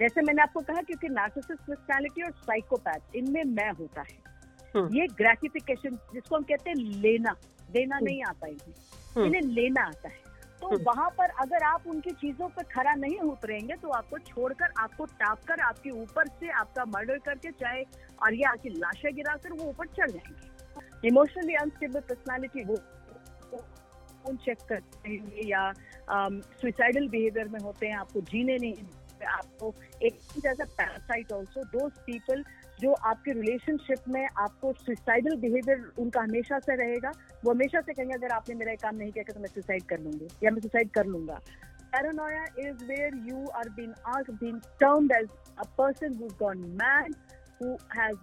जैसे 0.00 0.22
मैंने 0.22 0.42
आपको 0.42 0.60
कहा 0.60 0.82
क्योंकि 0.82 1.08
नार्सिसिस्ट 1.08 1.62
पर्सनैलिटी 1.62 2.22
और 2.22 2.30
साइकोपैथ 2.30 3.16
इनमें 3.16 3.44
मैं 3.44 3.70
होता 3.70 4.00
है। 4.00 4.18
हम्म। 4.76 4.96
ये 4.96 5.06
ग्रेटिफिकेशन 5.06 5.96
जिसको 6.14 6.36
हम 6.36 6.42
कहते 6.42 6.70
हैं 6.70 6.76
लेना। 6.76 7.34
देना 7.70 7.98
नहीं 7.98 8.22
आता 8.24 8.46
इन्हें 8.46 8.74
हम्म। 9.16 9.26
इन्हें 9.26 9.54
लेना 9.54 9.82
आता 9.84 10.08
है 10.08 10.26
तो 10.60 10.66
हम्म। 10.66 10.82
वहाँ 10.84 11.08
पर 11.18 11.30
अगर 11.40 11.64
आप 11.64 11.86
उनकी 11.86 12.10
चीज़ों 12.12 12.48
पर 12.48 12.62
खरा 12.70 12.94
नहीं 12.96 13.18
उतरेंगे 13.26 13.74
तो 13.76 13.88
आपको 13.92 14.18
छोड़कर 14.20 14.72
आपको 14.78 15.04
टाप 15.16 15.44
कर 15.48 15.60
आपके 15.62 15.90
ऊपर 15.92 16.28
से 16.30 16.50
आपका 16.60 16.84
मर्डर 16.88 17.18
करके 17.26 17.50
चाहे 17.54 17.82
और 18.18 18.34
ये 18.34 18.44
आपकी 18.46 18.70
लाशें 18.76 19.14
गिराकर 19.14 19.52
वो 19.52 19.68
ऊपर 19.68 19.86
चढ़ 19.88 20.10
जाएँगे 20.10 21.08
इमोशनली 21.08 21.54
अनस्टेबल 21.56 22.00
पर्सनालिटी 22.02 22.64
वो 22.64 22.76
फ़ोन 24.18 24.36
चेक 24.38 24.58
करते 24.68 25.10
हैं 25.10 25.46
या 25.46 25.72
सुइसाइडल 26.08 27.08
बिहेवियर 27.08 27.48
में 27.48 27.60
होते 27.60 27.86
हैं 27.86 27.96
आपको 27.98 28.20
जीने 28.30 28.56
नहीं 28.56 29.26
आपको 29.28 29.74
एक 30.02 30.18
जैसा 30.38 30.64
पैरासाइट 30.66 31.32
ऑल्सो 31.32 31.62
दोज 31.70 31.92
पीपल 32.06 32.44
जो 32.80 32.92
आपके 33.10 33.32
रिलेशनशिप 33.32 34.08
में 34.08 34.26
आपको 34.26 34.72
सुइसाइडल 34.72 35.36
बिहेवियर 35.36 35.90
उनका 35.98 36.20
हमेशा 36.20 36.58
से 36.58 36.76
रहेगा 36.76 37.12
वो 37.44 37.50
हमेशा 37.50 37.80
से 37.80 37.92
कहेंगे 37.92 38.14
अगर 38.14 38.34
आपने 38.34 38.54
मेरा 38.54 38.74
काम 38.82 38.96
नहीं 38.96 39.12
किया 39.12 39.32
तो 39.32 39.40
मैं 39.40 39.48
सुसाइड 39.54 39.84
कर 39.88 40.00
लूँगी 40.00 40.28
या 40.44 40.50
मैं 40.50 40.60
सुसाइड 40.60 40.90
कर 40.90 41.06
लूँगा 41.06 41.40
Paranoia 41.92 42.44
is 42.58 42.82
where 42.84 43.14
you 43.16 43.48
are 43.54 43.68
being 43.74 43.94
asked, 44.06 44.38
being 44.38 44.60
termed 44.78 45.12
as 45.12 45.28
a 45.58 45.66
person 45.68 46.14
who's 46.14 46.32
gone 46.34 46.64
mad, 46.76 47.14
who 47.60 47.76
has, 47.88 48.16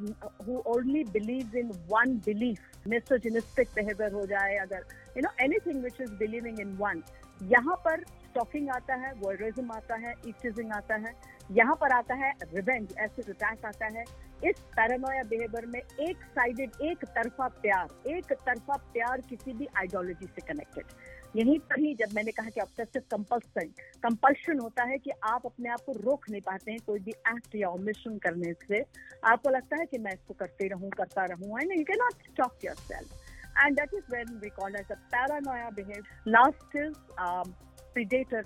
who 0.45 0.61
only 0.65 1.03
believes 1.05 1.55
in 1.55 1.71
one 1.87 2.17
belief. 2.19 2.59
Misogynistic 2.85 3.73
behavior 3.73 4.11
हो 4.13 4.25
जाए 4.27 4.57
अगर, 4.57 4.83
you 5.15 5.23
know, 5.23 5.31
anything 5.39 5.81
which 5.81 5.99
is 5.99 6.11
believing 6.19 6.59
in 6.59 6.77
one. 6.77 7.01
यहाँ 7.43 7.75
पर 7.85 8.03
stocking 8.03 8.69
आता 8.69 8.95
है 8.95 9.11
voyeurism 9.15 9.71
आता 9.71 9.95
है 9.95 10.13
ईस्टिज्म 10.27 10.71
आता 10.73 10.95
है 10.95 11.13
यहाँ 11.51 11.75
पर 11.81 11.91
आता 11.93 12.15
है 12.15 12.31
रिवेंज 12.43 12.93
एसिड 12.99 13.29
अटैक 13.29 13.65
आता 13.65 13.85
है 13.97 14.03
इस 14.43 14.59
पैरानोया 14.75 15.23
बिहेवियर 15.29 15.65
में 15.65 15.79
एक 15.79 16.23
साइडेड 16.35 16.81
एक 16.89 17.05
तरफा 17.15 17.47
प्यार 17.61 18.09
एक 18.15 18.33
तरफा 18.45 18.77
प्यार 18.93 19.21
किसी 19.29 19.53
भी 19.53 19.67
आइडियोलॉजी 19.77 20.25
से 20.25 20.41
कनेक्टेड 20.47 20.93
यहीं 21.35 21.57
पर 21.59 21.79
ही 21.79 21.93
जब 21.99 22.13
मैंने 22.15 22.31
कहा 22.31 22.49
कि 22.49 22.61
ऑब्सेसिव 22.61 23.01
कंपल्सन 23.11 23.71
कंपल्शन 24.03 24.59
होता 24.59 24.83
है 24.89 24.97
कि 24.97 25.11
आप 25.25 25.45
अपने 25.45 25.69
आप 25.69 25.81
को 25.85 25.93
रोक 25.99 26.29
नहीं 26.29 26.41
पाते 26.41 26.71
हैं 26.71 26.79
कोई 26.85 26.99
भी 26.99 27.11
एक्ट 27.33 27.55
या 27.55 27.69
ओमिशन 27.69 28.17
करने 28.25 28.53
से 28.67 28.83
आपको 29.31 29.49
लगता 29.49 29.79
है 29.79 29.85
कि 29.85 29.97
मैं 29.97 30.13
इसको 30.13 30.33
करते 30.39 30.67
रहूँ 30.67 30.89
करता 30.97 31.25
रहूँ 31.33 31.59
and 31.61 31.77
you 31.77 31.83
can 31.83 32.03
not 32.03 32.27
stop 32.31 32.65
yourself 32.87 33.23
and 33.57 33.77
that 33.77 33.93
is 33.93 34.03
when 34.09 34.39
we 34.41 34.49
call 34.49 34.67
as 34.75 34.89
a 34.91 34.97
paranoia 35.11 35.71
behavior. 35.71 36.03
Last 36.25 36.75
is 36.75 36.95
um, 37.17 37.53
predator 37.93 38.43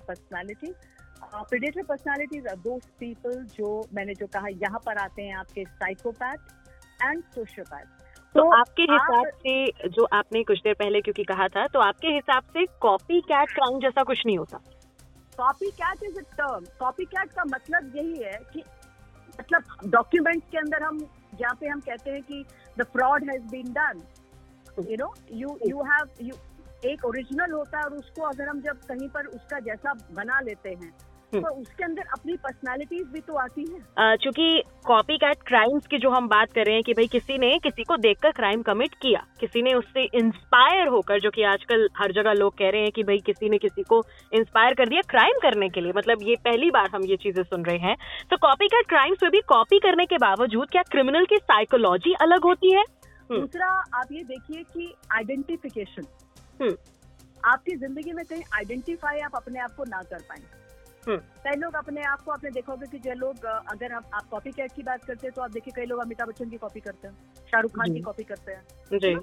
predator 1.50 1.84
personalities 1.84 2.46
are 2.46 2.58
those 2.66 2.86
people 3.02 3.36
जो 3.56 3.88
मैंने 3.94 4.14
जो 4.14 4.26
कहा 4.26 4.48
यहाँ 4.48 4.78
पर 4.86 4.98
आते 4.98 5.22
हैं 5.22 5.34
आपके 5.36 5.64
साइकोपैथ 5.64 6.36
एंड 7.04 7.22
सोशियोपैथ 7.22 7.98
तो 8.34 8.50
आपके 8.50 8.82
हिसाब 8.82 9.26
से 9.26 9.88
जो 9.88 10.04
आपने 10.12 10.42
कुछ 10.44 10.58
देर 10.58 10.74
पहले 10.74 11.00
क्योंकि 11.00 11.24
कहा 11.24 11.48
था 11.48 11.66
तो 11.66 11.80
आपके 11.80 12.08
हिसाब 12.08 12.42
से 12.42 12.66
कॉपी 12.80 13.20
कैट 13.20 13.50
क्राइम 13.50 13.80
जैसा 13.80 14.02
कुछ 14.02 14.22
नहीं 14.26 14.38
होता? 14.38 14.58
Copycat 15.70 16.02
is 16.02 16.18
a 16.18 16.22
term 16.22 16.64
copycat 17.04 17.32
का 17.32 17.44
मतलब 17.44 17.96
यही 17.96 18.22
है 18.22 18.38
कि 18.52 18.62
मतलब 19.40 19.90
डॉक्यूमेंट्स 19.90 20.46
के 20.50 20.58
अंदर 20.58 20.82
हम 20.82 20.98
जहाँ 21.34 21.54
पे 21.60 21.66
हम 21.66 21.80
कहते 21.80 22.10
हैं 22.10 22.22
कि 22.22 22.44
the 22.78 22.82
fraud 22.82 23.30
has 23.30 23.42
been 23.42 23.72
done 23.72 24.02
you 24.90 24.96
know 24.96 25.14
you 25.32 25.58
you 25.66 25.82
have 25.82 26.08
you 26.20 26.34
एक 26.84 27.04
ओरिजिनल 27.04 27.52
होता 27.52 27.78
है 27.78 27.84
और 27.84 27.94
उसको 27.94 28.22
अगर 28.22 28.48
हम 28.48 28.60
जब 28.60 28.78
कहीं 28.78 29.08
पर 29.08 29.26
उसका 29.26 29.58
जैसा 29.60 29.92
बना 30.12 30.40
लेते 30.40 30.70
हैं 30.70 30.92
हम्म। 31.32 31.42
तो 31.44 31.50
उसके 31.52 31.84
अंदर 31.84 32.02
अपनी 32.12 32.36
पर्सनालिटीज 32.36 33.06
भी 33.08 33.20
तो 33.20 33.34
आती 33.36 33.64
है 33.64 34.16
चूँकि 34.16 34.62
कॉपी 34.86 35.16
कैट 35.18 35.42
क्राइम्स 35.46 35.86
की 35.86 35.98
जो 35.98 36.10
हम 36.10 36.28
बात 36.28 36.52
कर 36.52 36.64
रहे 36.64 36.74
हैं 36.74 36.82
कि 36.82 36.94
भाई 36.94 37.06
किसी 37.06 37.38
ने 37.38 37.50
किसी 37.58 37.84
को 37.84 37.96
देखकर 37.98 38.32
क्राइम 38.32 38.62
कमिट 38.62 38.94
किया 39.02 39.24
किसी 39.40 39.62
ने 39.62 39.74
उससे 39.74 40.04
इंस्पायर 40.14 40.88
होकर 40.88 41.20
जो 41.20 41.30
कि 41.30 41.42
आजकल 41.42 41.88
हर 41.96 42.12
जगह 42.12 42.32
लोग 42.32 42.56
कह 42.58 42.70
रहे 42.70 42.82
हैं 42.82 42.92
कि 42.92 43.02
भाई 43.02 43.18
किसी 43.26 43.48
ने 43.48 43.58
किसी 43.58 43.82
को 43.82 44.02
इंस्पायर 44.32 44.74
कर 44.74 44.88
दिया 44.88 45.02
क्राइम 45.08 45.38
करने 45.42 45.68
के 45.68 45.80
लिए 45.80 45.92
मतलब 45.96 46.22
ये 46.22 46.36
पहली 46.44 46.70
बार 46.70 46.90
हम 46.94 47.04
ये 47.04 47.16
चीज़ें 47.16 47.42
सुन 47.42 47.64
रहे 47.64 47.78
हैं 47.78 47.96
तो 48.30 48.36
कॉपी 48.36 48.68
कैट 48.68 48.88
क्राइम्स 48.88 49.22
में 49.22 49.30
भी 49.32 49.40
कॉपी 49.48 49.78
करने 49.78 50.06
के 50.06 50.18
बावजूद 50.18 50.70
क्या 50.70 50.82
क्रिमिनल 50.90 51.24
की 51.24 51.36
साइकोलॉजी 51.36 52.14
अलग 52.20 52.44
होती 52.44 52.72
है 52.72 52.84
हम्म। 53.30 53.40
दूसरा 53.40 53.66
आप 53.94 54.12
ये 54.12 54.22
देखिए 54.24 54.62
कि 54.62 54.92
आइडेंटिफिकेशन 55.14 56.06
हम्म। 56.60 56.76
आपकी 57.44 57.76
ज़िंदगी 57.76 58.12
में 58.12 58.24
कहीं 58.24 58.42
आइडेंटिफाई 58.54 59.20
आप 59.20 59.36
अपने 59.36 59.60
आप 59.60 59.74
को 59.76 59.84
ना 59.84 60.02
कर 60.02 60.22
पाए। 60.28 60.40
कई 61.08 61.56
लोग 61.56 61.74
अपने 61.74 62.02
आप 62.02 62.20
को 62.22 62.30
आपने 62.32 62.50
देखोगे 62.50 62.86
कि 62.86 62.98
जो 62.98 63.14
लोग 63.14 63.44
अगर 63.44 63.92
आप, 63.92 64.10
आप 64.14 64.28
कॉपी 64.30 64.50
कैट 64.50 64.72
की 64.72 64.82
बात 64.82 65.04
करते 65.04 65.26
हैं 65.26 65.34
तो 65.34 65.42
आप 65.42 65.50
देखिए 65.50 65.72
कई 65.76 65.86
लोग 65.86 66.00
अमिताभ 66.00 66.28
बच्चन 66.28 66.50
की 66.50 66.56
कॉपी 66.56 66.80
करते 66.80 67.08
हैं 67.08 67.14
शाहरुख 67.50 67.70
खान 67.70 67.94
की 67.94 68.00
कॉपी 68.00 68.24
करते 68.24 68.52
हैं 68.52 68.98
जी। 68.98 69.14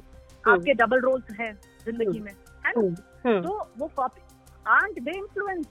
आपके 0.52 0.74
डबल 0.74 1.00
रोल्स 1.00 1.32
हैं 1.40 1.54
ज़िंदगी 1.86 2.20
में 2.20 2.32
है 2.66 2.74
ना? 2.78 2.82
हम्म, 3.30 3.42
तो 3.42 3.70
वो 3.78 3.88
कॉपी 3.88 4.22
आंट 4.68 5.00
दे 5.00 5.12
इन्फ्लुएंस 5.12 5.68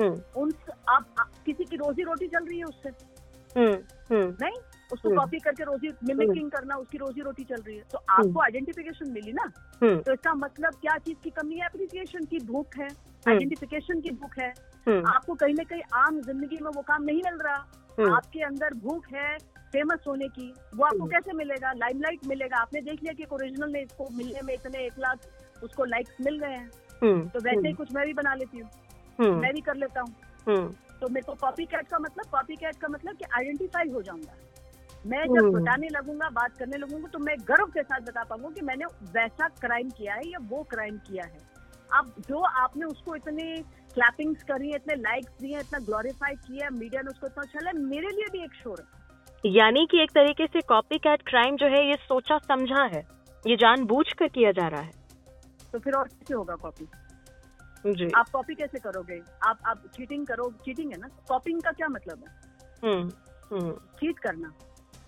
हम्म, 0.00 0.20
उन 0.36 0.52
आप, 0.88 1.14
आप 1.18 1.30
किसी 1.46 1.64
की 1.64 1.76
रोजी 1.76 2.02
रोटी 2.02 2.28
चल 2.28 2.44
रही 2.44 2.58
है 2.58 2.64
उससे? 2.64 2.88
हम्म, 3.60 3.74
हम्म, 4.14 4.36
नहीं? 4.42 4.56
उसको 4.92 5.08
हम्म। 5.08 5.20
कॉपी 5.20 5.38
करके 5.38 5.64
रोजी 5.64 5.88
मिमिकिंग 6.04 6.50
करना 6.50 6.76
उसकी 6.76 6.98
रोजी 6.98 7.20
रोटी 7.20 7.44
चल 7.44 7.62
रही 7.62 7.76
है। 7.76 7.82
तो 7.92 7.98
आपको 7.98 8.40
आइडेंटिफिकेशन 8.40 9.10
मिली 9.10 9.32
ना? 9.32 9.52
हम्म, 9.82 10.00
तो 10.00 10.12
इसका 10.12 10.34
मतलब 10.34 10.74
क्या 10.74 10.98
चीज़ 10.98 11.18
की 11.24 11.30
कमी 11.30 11.54
है? 11.54 11.66
अप्रिसिएशन 11.66 12.24
की 12.24 12.38
भूख 12.38 12.76
है। 12.76 12.88
आइडेंटिफिकेशन 13.28 14.00
की 14.00 14.10
भूख 14.10 14.38
है। 14.38 14.48
हम्म, 14.48 14.73
आपको 14.88 15.34
कहीं 15.34 15.54
ना 15.54 15.64
कहीं 15.64 15.82
आम 15.94 16.20
ज़िंदगी 16.20 16.58
में 16.62 16.70
वो 16.70 16.82
काम 16.82 17.02
नहीं 17.02 17.22
मिल 17.24 17.38
रहा। 17.40 17.64
हम्म, 17.98 18.14
आपके 18.14 18.40
अंदर 18.40 18.74
भूख 18.74 19.06
है 19.14 19.36
फ़ेमस 19.72 20.04
होने 20.06 20.28
की 20.28 20.52
वो 20.74 20.84
आपको 20.84 20.98
हम्म। 20.98 21.10
कैसे 21.10 21.32
मिलेगा? 21.32 21.72
लाइमलाइट 21.72 22.26
मिलेगा। 22.26 22.56
आपने 22.56 22.80
देख 22.80 23.02
लिया 23.02 23.12
कि 23.12 23.22
एक 23.22 23.32
ओरिजिनल 23.32 23.72
ने 23.72 23.80
इसको 23.82 24.08
मिलने 24.16 24.40
में 24.42 24.54
इतने 24.54 24.84
एक 24.86 24.98
लाख 24.98 25.62
उसको 25.62 25.84
लाइक्स 25.84 26.16
मिल 26.20 26.38
गए 26.38 26.52
हैं। 26.52 26.70
हम्म, 27.02 27.28
तो 27.28 27.40
वैसे 27.40 27.66
ही 27.68 27.72
कुछ 27.74 27.92
मैं 27.92 28.06
भी 28.06 28.12
बना 28.12 28.34
लेती 28.34 28.58
हूँ। 28.58 28.70
हम्म, 29.20 29.40
मैं 29.40 29.52
भी 29.54 29.60
कर 29.60 29.76
लेता 29.76 30.00
हूँ। 30.00 30.14
हम्म, 30.48 30.74
तो 31.00 31.08
मेरे 31.08 31.26
को 31.26 31.34
कॉपी 31.34 31.64
कैट 31.64 31.88
का 31.88 31.98
मतलब 31.98 32.26
कॉपी 32.32 32.56
कैट 32.56 32.76
का 32.76 32.88
मतलब 32.88 33.16
कि 33.16 33.24
आइडेंटिफाई 33.36 33.88
हो 33.88 34.02
जाऊँगा। 34.02 34.36
मैं 35.06 35.22
हम्म। 35.22 35.40
जब 35.40 35.50
बताने 35.52 35.88
लगूँगा 35.88 36.28
बात 36.30 36.56
करने 36.58 36.76
लगूँगा 36.76 37.08
तो 37.08 37.18
मैं 37.18 37.36
गर्व 37.40 37.66
के 37.66 37.82
साथ 37.82 38.00
बता 38.00 38.22
पाऊँगा 38.24 38.50
कि 38.50 38.60
मैंने 38.60 38.84
वैसा 39.12 39.48
क्राइम 39.60 39.90
किया 39.90 40.14
है 40.14 40.28
या 40.28 40.38
वो 40.42 40.62
क्राइम 40.62 40.98
किया 40.98 41.24
है। 41.24 41.38
अब 41.92 42.14
जो 42.28 42.38
आपने 42.40 42.84
उसको 42.84 43.14
इतने 43.16 43.44
क्लैपिंग्स 43.94 44.42
करी 44.42 44.68
है 44.68 44.76
इतने 44.76 44.94
लाइक्स 44.94 45.32
दिए 45.40 45.58
इतना 45.60 45.78
ग्लोरीफाई 45.78 46.34
किया 46.34 46.70
मीडिया 46.70 47.02
ने 47.02 47.08
उसको 47.08 47.26
इतना 47.26 47.42
अच्छा 47.42 47.60
लगा 47.60 47.80
मेरे 47.80 48.08
लिए 48.08 48.26
भी 48.32 48.44
एक 48.44 48.54
शोर 48.54 48.80
है 48.80 49.04
यानी 49.46 49.88
कि 49.90 50.02
एक 50.02 50.10
तरीके 50.10 50.46
से 50.46 50.60
कॉपी 50.60 50.98
कैट 50.98 51.22
क्राइम 51.22 51.56
जो 51.56 51.66
है 51.66 51.88
ये 51.88 51.94
सोचा 51.94 52.38
समझा 52.38 52.82
है 52.84 53.06
ये 53.46 53.56
जानबूझ 53.56 54.12
कर 54.12 54.28
किया 54.28 54.52
जा 54.52 54.68
रहा 54.68 54.80
है। 54.80 54.90
तो 55.72 55.78
फिर 55.78 55.92
और 55.92 56.08
कैसे 56.08 56.34
होगा 56.34 56.54
कॉपी 56.54 56.88
जी। 57.86 58.10
आप 58.16 58.28
कॉपी 58.28 58.54
कैसे 58.54 58.78
करोगे? 58.78 59.22
आप 59.46 59.58
आप 59.66 59.82
चीटिंग 59.96 60.26
करो 60.26 60.50
चीटिंग 60.64 60.92
है 60.92 60.98
ना? 60.98 61.08
कॉपिंग 61.28 61.62
का 61.62 61.70
क्या 61.70 61.88
मतलब 61.88 62.24
है? 62.24 62.54
हम्म, 62.84 63.12
हम्म, 63.52 63.72
चीट 63.72 64.18
करना। 64.18 64.52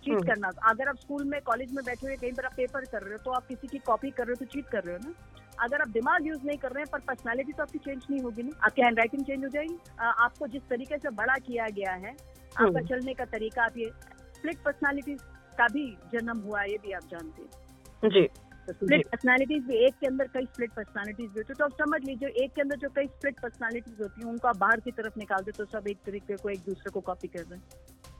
चीट 0.06 0.14
हम्म। 0.14 0.26
करना। 0.26 0.50
अगर 0.70 0.88
आप 0.88 0.96
स्कूल 0.98 1.24
में 1.24 1.40
कॉलेज 1.42 1.72
में 1.72 1.84
बैठे 1.84 2.06
हुए 2.06 2.16
कहीं 2.16 2.32
पर 2.32 2.44
आप 2.46 2.54
पेपर 2.56 2.84
कर 2.92 3.02
रहे 3.02 3.12
हो 3.12 3.18
तो 3.24 3.30
आप 3.32 3.46
किसी 3.48 3.66
की 3.68 3.78
कॉपी 3.86 4.10
कर 4.10 4.26
रहे 4.26 4.32
हो 4.32 4.44
तो 4.44 4.50
चीट 4.52 4.68
कर 4.68 4.82
रहे 4.84 4.94
हो 4.94 5.00
ना? 5.04 5.14
अगर 5.58 5.80
आप 5.80 5.88
दिमाग 5.90 6.26
यूज़ 6.26 6.46
नहीं 6.46 6.58
कर 6.58 6.70
रहे 6.70 6.82
हैं 6.82 6.90
पर 6.92 7.00
पर्सनैलिटी 7.06 7.52
तो 7.52 7.62
आपकी 7.62 7.78
चेंज 7.80 8.06
नहीं 8.10 8.20
होगी 8.22 8.42
ना। 8.42 8.58
आपकी 8.64 8.82
हैंड 8.82 8.98
राइटिंग 8.98 9.24
चेंज 9.24 9.44
हो 9.44 9.48
जाएगी। 9.50 9.78
आपको 10.00 10.46
जिस 10.48 10.62
तरीके 10.70 10.98
से 10.98 11.10
बड़ा 11.16 11.36
किया 11.46 11.68
गया 11.76 11.92
है 11.94 12.10
आपका 12.10 12.64
हम्म। 12.64 12.86
चलने 12.86 13.14
का 13.14 13.24
तरीका 13.32 13.64
आप 13.64 13.78
ये 13.78 13.90
स्प्लिट 14.36 14.58
पर्सनैलिटीज 14.64 15.20
का 15.58 15.66
भी 15.68 15.86
जन्म 16.12 16.38
हुआ 16.40 16.60
है 16.60 16.70
ये 16.70 16.78
भी 16.82 16.92
आप 16.92 17.08
जानते 17.10 17.42
हैं। 17.42 18.10
जी। 18.10 18.26
तो 18.66 18.72
स्प्लिट 18.72 19.06
पर्सनालिटीज 19.08 19.62
भी 19.64 19.76
एक 19.86 19.94
के 20.00 20.06
अंदर 20.06 20.26
कई 20.28 20.44
स्प्लिट 20.44 20.70
पर्सनालिटीज 20.72 21.26
भी 21.26 21.40
होती 21.40 21.52
है। 21.52 21.54
तो 21.54 21.64
आप 21.64 21.72
समझ 21.80 22.00
लीजिए 22.04 22.28
एक 22.44 22.52
के 22.54 22.60
अंदर 22.62 22.76
जो 22.76 22.88
कई 22.96 23.06
स्प्लिट 23.06 23.40
पर्सनालिटीज 23.40 24.00
होती 24.02 24.20
है 24.20 24.28
उनको 24.28 24.48
आप 24.48 24.56
बाहर 24.58 24.80
की 24.80 24.90
तरफ़ 24.92 25.18
निकाल 25.18 25.42
दे 25.42 25.52
तो 25.58 25.64
सब 25.66 25.88
एक 25.88 25.98
तरीके 26.06 26.36
को 26.36 26.50
एक 26.50 26.60
दूसरे 26.66 26.90
को 26.90 27.00
कॉपी 27.00 27.28
कर 27.28 27.42
रहे 27.42 27.58
हैं। 27.58 27.62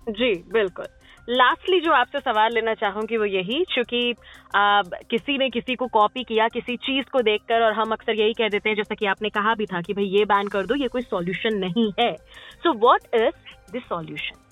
जी, 0.06 0.34
बिल्कुल। 0.52 0.86
लास्टली 1.28 1.80
जो 1.80 1.92
आपसे 1.92 2.18
सवाल 2.20 2.52
लेना 2.54 2.74
चाहूँगी 2.74 3.16
वो 3.16 3.24
यही, 3.24 3.64
चूँकि 3.70 4.14
किसी 5.10 5.36
ने 5.38 5.48
किसी 5.50 5.74
को 5.76 5.86
कॉपी 5.88 6.22
किया 6.24 6.46
किसी 6.48 6.76
चीज़ 6.78 7.06
को 7.12 7.22
देखकर 7.22 7.62
और 7.62 7.72
हम 7.72 7.92
अक्सर 7.92 8.14
यही 8.14 8.32
कह 8.32 8.48
देते 8.48 8.68
हैं, 8.68 8.76
जैसा 8.76 8.94
कि 8.94 9.06
आपने 9.06 9.28
कहा 9.30 9.54
भी 9.54 9.66
था 9.66 9.80
कि 9.80 9.92
भाई 9.94 10.04
ये 10.08 10.24
बैन 10.24 10.48
कर 10.48 10.66
दो, 10.66 10.74
ये 10.74 10.88
कोई 10.88 11.02
सॉल्यूशन 11.02 11.56
नहीं 11.58 11.90
है। 12.00 12.12
So 12.62 12.72
what 12.78 13.14
is 13.14 13.72
this 13.72 13.82
solution 13.88 14.44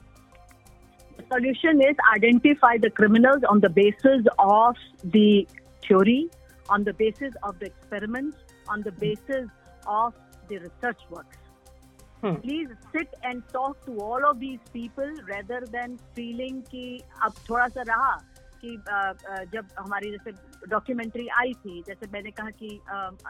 solution 1.23 1.83
is 1.83 2.03
identify 2.09 2.79
the 2.79 2.91
criminal 2.97 3.45
on 3.51 3.61
the 3.61 3.71
basis 3.75 4.27
of 4.39 4.79
the 5.07 5.45
theory 5.83 6.29
on 6.67 6.85
the 6.85 6.95
basis 6.99 7.33
of 7.45 7.57
the 7.59 7.63
experiment 7.63 8.35
on 8.71 8.83
the 8.83 8.97
basis 9.01 9.47
of 9.89 10.15
the 10.51 10.59
research 10.63 11.07
work 11.13 11.41
Hmm. 12.25 12.37
Please 12.37 12.69
sit 12.91 13.15
and 13.23 13.43
talk 13.49 13.85
to 13.85 13.99
all 14.01 14.25
of 14.25 14.41
these 14.41 14.61
people 14.73 15.11
rather 15.29 15.61
than 15.73 15.97
feeling 16.15 16.63
कि 16.71 16.85
अब 17.23 17.33
थोड़ा 17.49 17.67
सा 17.69 17.83
रहा 17.89 18.13
कि 18.63 18.71
जब 19.53 19.67
हमारी 19.79 20.11
जैसे 20.11 20.33
documentary 20.69 21.27
आई 21.41 21.53
थी 21.65 21.83
जैसे 21.87 22.07
मैंने 22.13 22.31
कहा 22.31 22.51
कि 22.63 22.69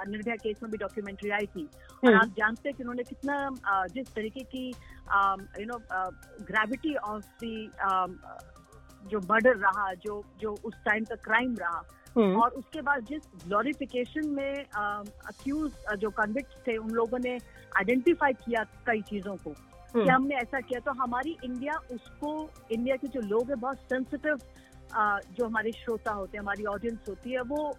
निर्भया 0.08 0.36
केस 0.42 0.62
में 0.62 0.70
भी 0.72 0.78
डॉक्यूमेंट्री 0.78 1.30
आई 1.30 1.46
थी 1.46 1.64
और 1.64 2.10
hmm. 2.10 2.20
आप 2.20 2.34
जानते 2.36 2.68
हैं 2.68 2.76
कि 2.76 2.82
उन्होंने 2.82 3.02
कितना 3.02 3.86
जिस 3.94 4.14
तरीके 4.14 4.44
की 4.54 4.66
you 4.68 5.66
know 5.66 5.78
gravity 6.52 6.94
of 7.10 7.26
the 7.42 7.56
जो 9.10 9.20
मर्डर 9.30 9.56
रहा 9.58 9.92
जो 10.06 10.22
जो 10.40 10.56
उस 10.64 10.74
टाइम 10.84 11.04
का 11.04 11.14
क्राइम 11.24 11.56
रहा 11.60 11.82
हम्म। 12.16 12.40
और 12.40 12.50
उसके 12.50 12.80
बाद 12.82 13.04
जिस 13.04 13.22
ग्लोरिफिकेशन 13.46 14.28
में 14.30 14.64
अक्यूज 14.64 15.72
जो 15.98 16.10
कन्विक्ट 16.18 16.56
थे 16.66 16.76
उन 16.76 16.90
लोगों 16.90 17.18
ने 17.18 17.38
आइडेंटिफाई 17.76 18.32
किया 18.34 18.64
कई 18.86 19.00
चीज़ों 19.02 19.36
को 19.36 19.50
कि 19.50 20.00
हम्म। 20.00 20.10
हमने 20.10 20.34
ऐसा 20.34 20.60
किया 20.60 20.80
तो 20.80 20.92
हमारी 20.92 21.36
इंडिया 21.44 21.78
उसको 21.92 22.30
इंडिया 22.72 22.96
के 22.96 23.08
जो 23.08 23.20
लोग 23.22 23.50
हैं 23.50 23.60
बहुत 23.60 23.78
सेंसिटिव 23.82 24.38
जो 24.94 25.46
हमारे 25.46 25.72
श्रोता 25.72 26.12
होते 26.12 26.36
हैं 26.36 26.42
हमारी 26.42 26.64
ऑडियंस 26.66 27.08
होती 27.08 27.32
है 27.32 27.40
वो 27.44 27.76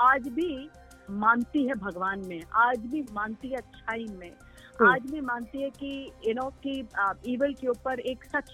आज 0.00 0.28
भी 0.30 0.68
मानती 1.10 1.66
है 1.66 1.74
भगवान 1.76 2.26
में 2.26 2.40
आज 2.60 2.86
भी 2.86 3.04
मानती 3.12 3.48
है 3.48 3.56
अच्छाई 3.56 4.06
में 4.10 4.30
हम्म। 4.30 4.90
आज 4.90 5.10
भी 5.10 5.20
मानती 5.22 5.62
है 5.62 5.70
कि 5.70 6.10
यू 6.26 6.34
नो 6.34 6.48
कि 6.62 6.78
इवल 7.32 7.52
के 7.54 7.68
ऊपर 7.68 8.00
एक 8.12 8.24
सच 8.26 8.50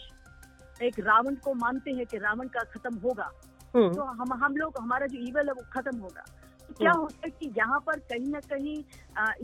एक 0.83 0.99
रावण 1.01 1.35
को 1.45 1.55
मानते 1.57 1.91
हैं 1.91 2.07
कि 2.07 2.19
रावण 2.19 2.49
का 2.49 2.65
खत्म 2.73 2.95
होगा 2.99 3.31
हम्म। 3.75 3.93
तो 3.95 4.03
हम 4.03 4.33
हम 4.43 4.57
लोग 4.57 4.79
हमारा 4.81 5.07
जो 5.07 5.19
ईवल 5.29 5.49
है 5.49 5.53
वो 5.53 5.63
खत्म 5.73 5.99
होगा 5.99 6.25
क्या 6.73 6.91
हम्म। 6.91 7.01
होता 7.01 7.27
है 7.27 7.31
कि 7.31 7.53
यहाँ 7.59 7.81
पर 7.81 7.99
कहीं 8.11 8.27
ना 8.27 8.41
कहीं 8.51 8.77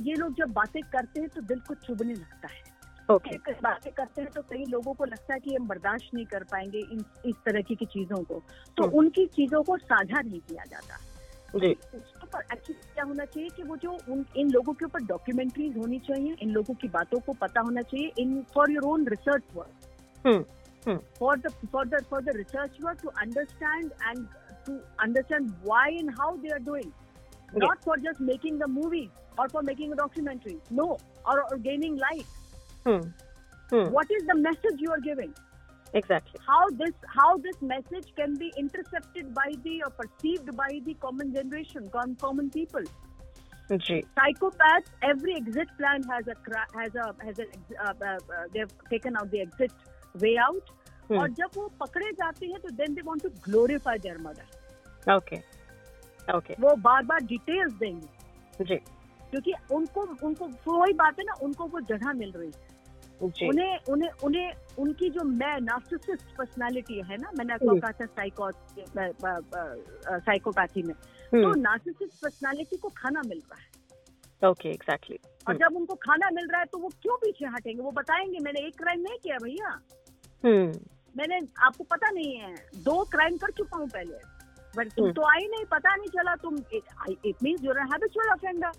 ये 0.07 0.15
लोग 0.15 0.35
जब 0.35 0.53
बातें 0.53 0.83
करते 0.83 1.21
हैं 1.21 1.29
तो 1.29 1.41
दिल 1.43 1.61
को 1.61 1.75
चुभने 1.77 2.15
लगता 2.15 2.49
है 2.49 2.63
okay. 3.09 3.39
बातें 3.63 3.93
करते 3.93 4.23
हैं 4.23 4.31
तो 4.31 4.43
कई 4.43 4.65
लोगों 4.65 4.95
को 4.95 5.05
लगता 5.05 5.35
है 5.35 5.41
कि 5.41 5.55
हम 5.55 5.67
बर्दाश्त 5.69 6.15
नहीं 6.15 6.27
कर 6.27 6.45
पाएँगे 6.45 6.79
इन 6.79 7.05
इस 7.27 7.35
तरह 7.47 7.61
की, 7.61 7.75
की 7.75 7.87
चीज़ों 7.87 8.23
को 8.25 8.43
तो 8.77 8.85
हम्म। 8.85 8.99
उनकी 8.99 9.27
चीज़ों 9.27 9.63
को 9.63 9.77
साझा 9.79 10.21
नहीं 10.21 10.41
किया 10.41 10.65
जाता 10.65 10.99
ऊपर 11.55 12.43
एक्चुअली 12.53 12.81
क्या 12.95 13.05
होना 13.05 13.25
चाहिए 13.25 13.49
कि 13.57 13.63
वो 13.63 13.77
जो 13.77 13.91
उन 14.11 14.25
इन 14.37 14.51
लोगों 14.51 14.73
के 14.73 14.85
ऊपर 14.85 15.03
डॉक्यूमेंट्रीज 15.05 15.77
होनी 15.79 15.99
चाहिए 15.99 16.37
इन 16.43 16.51
लोगों 16.51 16.75
की 16.75 16.89
बातों 16.89 17.21
को 17.21 17.33
पता 17.41 17.61
होना 17.61 17.83
चाहिए 17.83 18.13
in 18.19 18.43
for 18.55 18.71
your 18.71 18.85
own 18.85 19.07
research 19.09 19.43
work 19.55 20.47
for 21.19 21.39
the 21.39 21.43
the 21.43 21.69
for 21.69 21.85
the 21.85 22.01
for 22.05 22.21
the 22.21 22.33
research 22.33 22.81
work 22.81 23.01
to 23.03 23.13
understand 23.19 23.93
and 24.03 24.27
to 24.67 24.75
understand 24.99 25.53
why 25.63 25.89
and 25.93 26.11
how 26.19 26.37
they 26.37 26.51
are 26.51 26.65
doing 27.54 27.64
okay. 27.64 27.66
not 27.66 27.84
for 27.84 27.98
just 27.98 28.20
making 28.20 28.58
the 28.60 28.68
movie 28.68 29.10
or 29.38 29.50
for 29.50 29.62
making 29.62 29.92
a 29.94 29.96
documentary 29.96 30.58
no 30.70 30.98
or, 31.26 31.44
or 31.52 31.58
gaining 31.58 31.98
likes 31.98 32.30
hmm. 32.86 33.02
Hmm. 33.70 33.92
what 33.92 34.10
is 34.12 34.26
the 34.28 34.36
message 34.36 34.78
you 34.78 34.92
are 34.92 35.00
giving 35.00 35.34
exactly 35.94 36.40
how 36.46 36.70
this 36.70 36.94
how 37.08 37.38
this 37.38 37.62
message 37.62 38.14
can 38.16 38.36
be 38.36 38.52
intercepted 38.58 39.34
by 39.34 39.52
the 39.64 39.84
or 39.84 39.92
perceived 39.92 40.56
by 40.56 40.80
the 40.86 40.94
common 40.96 41.34
generation 41.34 41.90
common 41.92 42.50
people 42.50 42.84
Gee. 43.78 44.04
psychopaths 44.18 44.90
every 45.04 45.36
exit 45.36 45.68
plan 45.78 46.04
has 46.04 46.28
a 46.28 46.36
has 46.76 46.96
a 46.96 47.14
has 47.24 47.40
a 47.40 47.44
uh, 47.44 47.94
uh, 48.02 48.06
uh, 48.06 48.18
they've 48.54 48.74
taken 48.90 49.16
out 49.16 49.32
the 49.32 49.42
exit 49.42 49.72
way 50.18 50.36
out 50.44 50.70
hmm. 51.10 51.20
और 51.20 51.30
जब 51.30 51.50
वो 51.58 51.68
पकड़े 51.80 52.12
जाते 52.12 52.46
हैं 52.46 52.60
तो 52.62 52.70
then 52.76 52.94
they 52.94 53.02
want 53.06 53.22
to 53.24 53.30
glorify 53.46 54.00
their 54.06 54.18
mother 54.22 55.14
okay 55.16 55.38
okay 56.29 56.55
वो 56.61 56.75
बार 56.81 57.03
बार 57.05 57.23
details 57.23 57.73
देंगे। 57.75 58.65
जी। 58.65 58.77
क्योंकि 59.31 59.53
उनको 59.73 60.03
उनको 60.27 60.47
वही 60.69 60.93
बात 60.93 61.19
है 61.19 61.25
ना 61.25 61.35
उनको 61.43 61.67
वो 61.67 61.81
जगह 61.89 62.13
मिल 62.13 62.33
रही 62.33 62.51
है। 62.51 62.73
उन्हें 63.23 63.79
उन्हें 63.89 64.11
उन्हें 64.25 64.53
उनकी 64.79 65.09
जो 65.11 65.25
मैं 65.25 65.59
नार्सिसिस्ट 65.61 66.37
पर्सनालिटी 66.37 67.01
है 67.03 67.17
ना 67.17 67.31
मैंने 67.39 67.53
आपको 67.53 67.75
कहा 67.81 67.93
था 67.93 68.07
साइको 68.07 68.51
साइकोपैथी 70.21 70.83
में 70.83 70.95
तो 71.33 71.55
नार्सिसिस्ट 71.61 72.23
पर्सनालिटी 72.23 72.77
को 72.77 72.89
खाना 72.97 73.23
मिल 73.27 73.39
रहा 73.41 73.61
है। 73.61 74.51
ओके 74.51 74.69
एग्जैक्टली 74.69 75.19
और 75.49 75.57
जब 75.57 75.77
उनको 75.77 75.95
खाना 76.03 76.31
मिल 76.31 76.49
रहा 76.49 76.61
है 76.61 76.67
तो 76.73 76.79
वो 76.79 76.89
क्यों 77.03 77.17
पीछे 77.17 77.47
हटेंगे? 77.47 77.83
वो 77.83 77.91
बताएँगे 77.91 78.39
मैंने 78.39 78.67
एक 78.67 78.77
क्राइम 78.79 79.01
नहीं 79.01 79.19
किया 79.19 79.37
भैया। 79.43 79.69
हम्म। 80.45 80.73
मैंने 81.15 81.39
आपको 81.63 81.85
पता 81.85 82.11
नहीं 82.11 82.37
है 82.37 82.55
दो 82.85 83.03
क्राइम 83.05 83.37
कर 83.37 83.51
चुका 83.51 83.77
हूँ 83.77 83.89
पहले। 83.89 84.19
बट 84.77 84.93
तुम 84.93 85.05
हम्म। 85.05 85.15
तो 85.15 85.23
आई 85.31 85.47
नहीं 85.51 85.65
पता 85.71 85.95
नहीं 85.97 86.09
चला 86.17 86.35
तुम। 86.43 86.57
It 87.27 87.43
mean 87.43 87.57
your 87.65 87.79
habitual 87.93 88.33
offender 88.33 88.73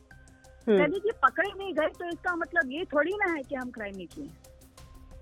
यदि 0.73 0.99
जी 0.99 1.12
पकड़े 1.23 1.49
नहीं 1.49 1.73
गए 1.73 1.88
तो 1.99 2.08
इसका 2.10 2.36
मतलब 2.36 2.71
ये 2.71 2.86
थोड़ी 2.93 3.12
ना 3.17 3.31
है 3.34 3.41
कि 3.43 3.55
हम 3.55 3.71
क्राइम 3.71 3.95
नहीं 3.95 4.08
किए। 4.08 4.29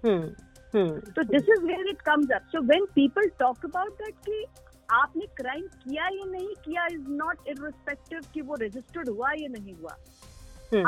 हम्म। 0.05 0.99
तो 1.11 1.23
this 1.23 1.49
is 1.49 1.63
where 1.63 1.87
it 1.89 2.01
comes 2.01 2.31
up 2.35 2.49
so 2.51 2.61
when 2.67 2.85
people 2.95 3.29
talk 3.39 3.65
about 3.65 4.01
that 4.01 4.15
कि 4.27 4.45
आपने 4.93 5.25
क्राइम 5.37 5.67
किया 5.83 6.07
या 6.13 6.25
नहीं 6.31 6.53
किया 6.65 6.85
इज़ 6.93 7.09
नॉट 7.17 7.47
इरिस्पेक्टिव 7.47 8.19
कि 8.33 8.41
वो 8.41 8.55
रजिस्टर्ड 8.61 9.09
हुआ 9.09 9.31
या 9.37 9.47
नहीं 9.51 9.73
हुआ। 9.73 9.97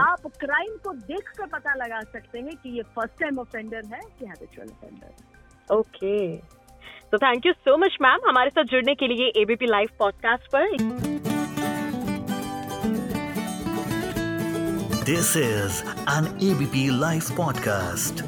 आप 0.02 0.22
क्राइम 0.40 0.76
को 0.84 0.94
देख 1.08 1.30
कर 1.38 1.48
पता 1.48 1.74
लगा 1.76 2.00
सकते 2.12 2.40
हैं 2.40 2.56
कि 2.58 2.70
ये 2.78 2.84
फ़र्स्ट 2.96 3.20
टाइम 3.20 3.40
ऑफेंडर 3.40 3.86
है 3.94 4.00
कि 4.20 4.26
हैबिचुअल 4.26 4.70
ऑफेंडर 4.70 5.76
ओके 5.76 6.16
तो 7.16 7.20
thank 7.20 7.46
you 7.46 7.52
so 7.54 7.76
much 7.78 7.98
ma'am 8.02 8.28
हमारे 8.28 8.50
साथ 8.50 8.64
जुड़ने 8.64 8.94
के 8.96 9.08
लिए 9.08 9.28
एबीपी 9.42 9.66
लाइव 9.66 9.90
पॉडकास्ट 10.00 10.48
पर। 10.56 10.78
This 15.06 15.36
is 15.38 15.82
an 16.12 16.28
ABP 16.50 16.88
live 17.00 17.22
podcast 17.38 18.24